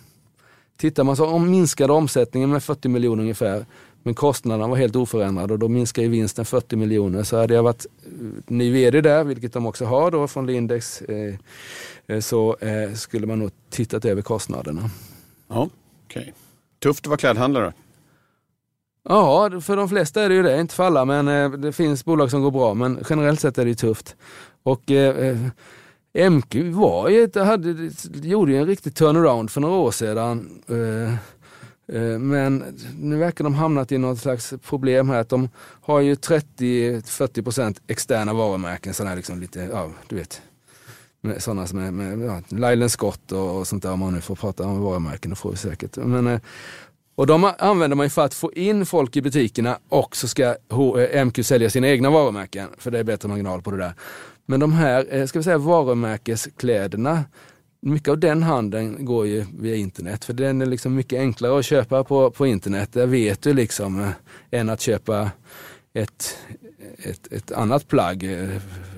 Tittar 0.77 1.05
man 1.05 1.17
så 1.17 1.27
om 1.27 1.51
minskade 1.51 1.93
omsättningen 1.93 2.51
med 2.51 2.63
40 2.63 2.89
miljoner 2.89 3.23
ungefär, 3.23 3.67
men 4.03 4.15
kostnaderna 4.15 4.69
var 4.69 4.77
helt 4.77 4.97
oförändrade 4.97 5.53
och 5.53 5.59
då 5.59 5.69
minskar 5.69 6.03
ju 6.03 6.09
vinsten 6.09 6.45
40 6.45 6.77
miljoner. 6.77 7.23
Så 7.23 7.37
hade 7.37 7.55
jag 7.55 7.63
varit 7.63 7.87
eh, 7.87 8.11
ny 8.47 8.73
vd 8.73 9.01
där, 9.01 9.25
vilket 9.25 9.53
de 9.53 9.67
också 9.67 9.85
har 9.85 10.11
då 10.11 10.29
från 10.29 10.47
Lindex, 10.47 11.03
eh, 11.03 11.35
eh, 12.07 12.21
så 12.21 12.57
eh, 12.61 12.93
skulle 12.95 13.27
man 13.27 13.39
nog 13.39 13.51
tittat 13.71 14.05
över 14.05 14.23
kostnaderna. 14.23 14.91
Ja, 15.49 15.69
okay. 16.07 16.33
Tufft 16.83 17.05
att 17.05 17.07
vara 17.07 17.19
klädhandlare. 17.19 17.73
Ja, 19.09 19.61
för 19.61 19.77
de 19.77 19.89
flesta 19.89 20.23
är 20.23 20.29
det 20.29 20.35
ju 20.35 20.43
det. 20.43 20.61
Inte 20.61 20.75
för 20.75 20.85
alla, 20.85 21.05
men 21.05 21.29
eh, 21.29 21.51
det 21.51 21.73
finns 21.73 22.05
bolag 22.05 22.31
som 22.31 22.43
går 22.43 22.51
bra. 22.51 22.75
Men 22.75 23.05
generellt 23.11 23.41
sett 23.41 23.59
är 23.59 23.65
det 23.65 23.75
tufft. 23.75 24.17
Och 24.63 24.91
eh, 24.91 25.37
MQ 26.31 26.55
var 26.55 27.09
ju, 27.09 27.31
hade, 27.35 27.91
gjorde 28.13 28.53
ju 28.53 28.59
en 28.59 28.67
riktig 28.67 28.95
turnaround 28.95 29.51
för 29.51 29.61
några 29.61 29.75
år 29.75 29.91
sedan. 29.91 30.63
Eh, 31.89 32.19
men 32.19 32.79
nu 32.99 33.17
verkar 33.17 33.45
de 33.45 33.55
hamnat 33.55 33.93
i 33.93 33.99
något 33.99 34.19
slags 34.19 34.55
problem 34.63 35.09
här. 35.09 35.21
Att 35.21 35.29
de 35.29 35.49
har 35.81 36.01
ju 36.01 36.15
30-40% 36.15 37.81
externa 37.87 38.33
varumärken. 38.33 38.95
Sådana 38.95 39.15
liksom 39.15 39.41
lite, 39.41 39.61
ja 39.73 39.91
du 40.09 40.17
vet. 40.17 40.43
Sådana 41.39 41.67
som 41.67 41.79
är 41.79 41.91
med, 41.91 42.21
ja, 42.21 42.43
Lylan 42.49 42.91
Scott 42.91 43.33
och, 43.33 43.59
och 43.59 43.67
sånt 43.69 43.83
där 43.83 43.93
om 43.93 43.99
man 43.99 44.15
nu 44.15 44.21
får 44.21 44.35
prata 44.35 44.65
om 44.65 44.81
varumärken. 44.81 45.31
Det 45.31 45.37
får 45.37 45.51
vi 45.51 45.57
säkert. 45.57 45.97
Men, 45.97 46.27
eh, 46.27 46.41
och 47.15 47.27
de 47.27 47.53
använder 47.59 47.97
man 47.97 48.11
för 48.11 48.25
att 48.25 48.35
få 48.35 48.53
in 48.53 48.87
folk 48.87 49.17
i 49.17 49.23
butikerna 49.23 49.79
och 49.89 50.17
så 50.17 50.29
ska 50.29 50.43
eh, 50.45 51.25
MQ 51.25 51.47
sälja 51.47 51.71
sina 51.71 51.89
egna 51.89 52.11
varumärken, 52.11 52.69
för 52.79 52.91
det 52.91 52.99
är 52.99 53.05
bättre 53.05 53.29
marginal 53.29 53.63
på 53.63 53.71
det 53.71 53.77
där. 53.77 53.95
Men 54.47 54.61
de 54.61 54.73
här 54.73 55.27
ska 55.27 55.39
vi 55.39 55.43
säga, 55.43 55.59
varumärkeskläderna, 55.59 57.25
mycket 57.83 58.09
av 58.09 58.19
den 58.19 58.43
handeln 58.43 59.05
går 59.05 59.27
ju 59.27 59.45
via 59.59 59.77
internet, 59.77 60.25
för 60.25 60.33
den 60.33 60.63
är 60.63 60.67
liksom 60.67 60.95
mycket 60.95 61.19
enklare 61.19 61.59
att 61.59 61.65
köpa 61.65 62.05
på, 62.05 62.31
på 62.31 62.47
internet. 62.47 62.93
Där 62.93 63.07
vet 63.07 63.43
du 63.43 63.55
liksom, 63.55 64.01
eh, 64.01 64.11
än 64.51 64.69
att 64.69 64.81
köpa 64.81 65.31
ett, 65.95 66.39
ett, 66.99 67.33
ett 67.33 67.53
annat 67.53 67.89
plagg. 67.89 68.25
Eh, 68.25 68.49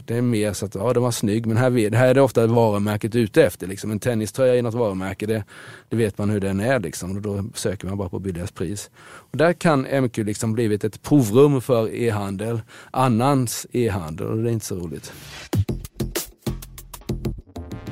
det 0.06 0.16
är 0.16 0.22
mer 0.22 0.52
så 0.52 0.66
att, 0.66 0.74
ja 0.74 0.92
den 0.92 1.02
var 1.02 1.10
snygg, 1.10 1.46
men 1.46 1.56
här, 1.56 1.94
här 1.94 2.08
är 2.08 2.14
det 2.14 2.20
ofta 2.20 2.46
varumärket 2.46 3.14
ute 3.14 3.44
efter. 3.44 3.66
Liksom. 3.66 3.90
En 3.90 3.98
tenniströja 3.98 4.56
i 4.56 4.62
något 4.62 4.74
varumärke, 4.74 5.26
det, 5.26 5.44
det 5.88 5.96
vet 5.96 6.18
man 6.18 6.30
hur 6.30 6.40
den 6.40 6.60
är. 6.60 6.80
Liksom. 6.80 7.16
Och 7.16 7.22
då 7.22 7.44
söker 7.54 7.88
man 7.88 7.98
bara 7.98 8.08
på 8.08 8.18
billigast 8.18 8.54
pris. 8.54 8.90
Och 9.02 9.36
där 9.36 9.52
kan 9.52 9.80
MQ 9.80 10.18
liksom 10.18 10.52
blivit 10.52 10.84
ett 10.84 11.02
provrum 11.02 11.60
för 11.60 11.94
e-handel, 11.94 12.60
annans 12.90 13.66
e-handel 13.72 14.26
och 14.26 14.42
det 14.42 14.50
är 14.50 14.52
inte 14.52 14.66
så 14.66 14.76
roligt. 14.76 15.12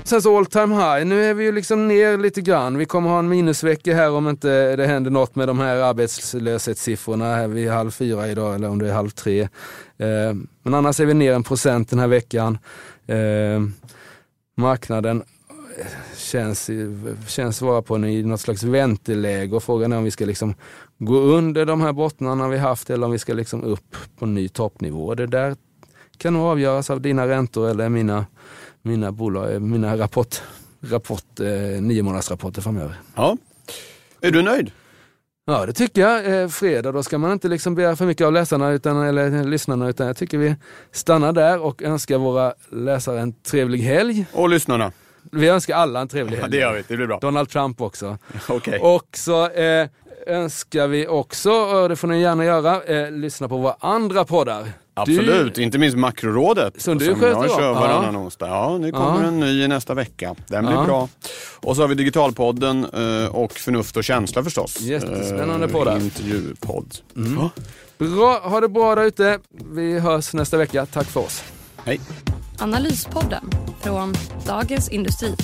Sen 0.05 0.23
så 0.23 0.39
all 0.39 0.47
time 0.47 0.75
high. 0.75 1.05
Nu 1.05 1.25
är 1.25 1.35
vi 1.35 1.45
ju 1.45 1.53
liksom 1.53 1.89
ner 1.89 2.19
lite 2.19 2.41
grann. 2.41 2.79
Vi 2.79 2.87
kommer 2.87 3.11
ha 3.11 3.19
en 3.19 3.29
minusvecka 3.29 3.95
här 3.95 4.11
om 4.11 4.29
inte 4.29 4.77
det 4.77 4.87
händer 4.87 5.11
något 5.11 5.35
med 5.35 5.49
de 5.49 5.59
här 5.59 5.77
arbetslöshetssiffrorna 5.77 7.35
här 7.35 7.49
vid 7.49 7.71
halv 7.71 7.91
fyra 7.91 8.29
idag 8.29 8.55
eller 8.55 8.69
om 8.69 8.79
det 8.79 8.89
är 8.89 8.93
halv 8.93 9.11
tre. 9.11 9.41
Eh, 9.97 10.35
men 10.63 10.75
annars 10.75 11.01
är 11.01 11.07
vi 11.07 11.15
ner 11.15 11.33
en 11.33 11.43
procent 11.43 11.91
den 11.91 11.99
här 11.99 12.07
veckan. 12.07 12.59
Eh, 13.07 13.61
marknaden 14.57 15.23
eh, 15.79 15.87
känns, 16.17 16.71
känns 17.27 17.63
vara 17.63 17.83
på 17.83 17.95
en, 17.95 18.29
något 18.29 18.41
slags 18.41 18.63
vänteläge 18.63 19.57
och 19.57 19.63
frågan 19.63 19.93
är 19.93 19.97
om 19.97 20.05
vi 20.05 20.11
ska 20.11 20.25
liksom 20.25 20.55
gå 20.99 21.17
under 21.17 21.67
de 21.67 21.81
här 21.81 21.93
bottnarna 21.93 22.49
vi 22.49 22.59
haft 22.59 22.91
eller 22.91 23.07
om 23.07 23.13
vi 23.13 23.19
ska 23.19 23.35
liksom 23.35 23.65
upp 23.65 23.97
på 24.19 24.25
en 24.25 24.35
ny 24.35 24.49
toppnivå. 24.49 25.15
Det 25.15 25.27
där 25.27 25.57
kan 26.19 26.33
nog 26.33 26.43
avgöras 26.43 26.91
av 26.91 27.01
dina 27.01 27.29
räntor 27.29 27.69
eller 27.69 27.89
mina 27.89 28.27
mina, 28.83 29.13
bolag, 29.13 29.63
mina 29.63 29.97
rapport, 29.97 30.43
rapport, 30.81 31.41
eh, 31.41 31.83
nio 31.83 32.03
månadersrapporter 32.03 32.63
framöver. 32.63 32.95
Ja. 33.15 33.37
Är 34.21 34.31
du 34.31 34.43
nöjd? 34.43 34.71
Ja 35.45 35.67
det 35.67 35.73
tycker 35.73 36.01
jag. 36.01 36.43
Eh, 36.43 36.49
fredag, 36.49 36.93
då 36.93 37.03
ska 37.03 37.19
man 37.19 37.33
inte 37.33 37.49
liksom 37.49 37.75
begära 37.75 37.97
för 37.97 38.07
mycket 38.07 38.27
av 38.27 38.33
läsarna 38.33 38.71
utan, 38.71 39.03
eller 39.03 39.45
lyssnarna 39.45 39.89
utan 39.89 40.07
jag 40.07 40.17
tycker 40.17 40.39
vi 40.39 40.57
stannar 40.93 41.33
där 41.33 41.59
och 41.59 41.83
önskar 41.83 42.19
våra 42.19 42.55
läsare 42.71 43.21
en 43.21 43.33
trevlig 43.33 43.79
helg. 43.79 44.27
Och 44.33 44.49
lyssnarna. 44.49 44.93
Vi 45.33 45.49
önskar 45.49 45.77
alla 45.77 46.01
en 46.01 46.09
trevlig 46.09 46.37
helg. 46.37 46.43
Ja, 46.45 46.49
det 46.49 46.57
gör 46.57 46.73
vi, 46.73 46.85
det 46.89 46.97
blir 46.97 47.07
bra. 47.07 47.19
Donald 47.19 47.49
Trump 47.49 47.81
också. 47.81 48.19
okay. 48.49 48.79
Och 48.79 49.09
så 49.17 49.51
eh, 49.51 49.89
önskar 50.27 50.89
vi 50.89 51.07
också, 51.07 51.51
och 51.53 51.89
det 51.89 51.97
får 51.97 52.09
ni 52.09 52.21
gärna 52.21 52.45
göra, 52.45 52.83
eh, 52.83 53.11
lyssna 53.11 53.49
på 53.49 53.57
våra 53.57 53.77
andra 53.81 54.25
poddar. 54.25 54.69
Absolut, 54.95 55.55
du... 55.55 55.63
inte 55.63 55.79
minst 55.79 55.97
Makrorådet. 55.97 56.83
Som 56.83 56.99
du 56.99 57.15
sköter 57.15 57.27
jag 57.27 57.51
kör 57.51 57.73
varannan 57.73 58.15
ja. 58.15 58.21
onsdag. 58.21 58.49
Ja, 58.49 58.79
nu 58.79 58.93
kommer 58.93 59.23
ja. 59.23 59.29
en 59.29 59.41
ny 59.41 59.69
nästa 59.69 59.95
vecka. 59.95 60.35
Den 60.47 60.67
blir 60.67 60.75
ja. 60.75 60.85
bra. 60.85 61.09
Och 61.61 61.77
så 61.77 61.83
har 61.83 61.89
vi 61.89 61.95
Digitalpodden 61.95 62.85
eh, 62.85 63.35
och 63.35 63.53
Förnuft 63.53 63.97
och 63.97 64.05
känsla 64.05 64.45
förstås. 64.45 64.81
Jättespännande 64.81 65.67
eh, 65.67 65.73
poddar. 65.73 65.97
Intervjupodd. 65.97 66.95
Mm. 67.17 67.39
Ja. 67.39 67.51
Bra, 67.99 68.39
ha 68.39 68.61
det 68.61 68.69
bra 68.69 68.95
där 68.95 69.05
ute. 69.05 69.39
Vi 69.73 69.99
hörs 69.99 70.33
nästa 70.33 70.57
vecka. 70.57 70.87
Tack 70.87 71.07
för 71.07 71.21
oss. 71.21 71.45
Hej. 71.85 72.01
Analyspodden 72.59 73.51
från 73.81 74.15
Dagens 74.47 74.89
Industri. 74.89 75.35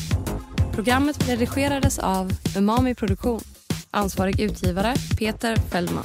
Programmet 0.75 1.29
redigerades 1.29 1.99
av 1.99 2.33
Umami 2.57 2.95
Produktion. 2.95 3.41
Ansvarig 3.91 4.41
utgivare 4.41 4.95
Peter 5.19 5.57
Fellman. 5.57 6.05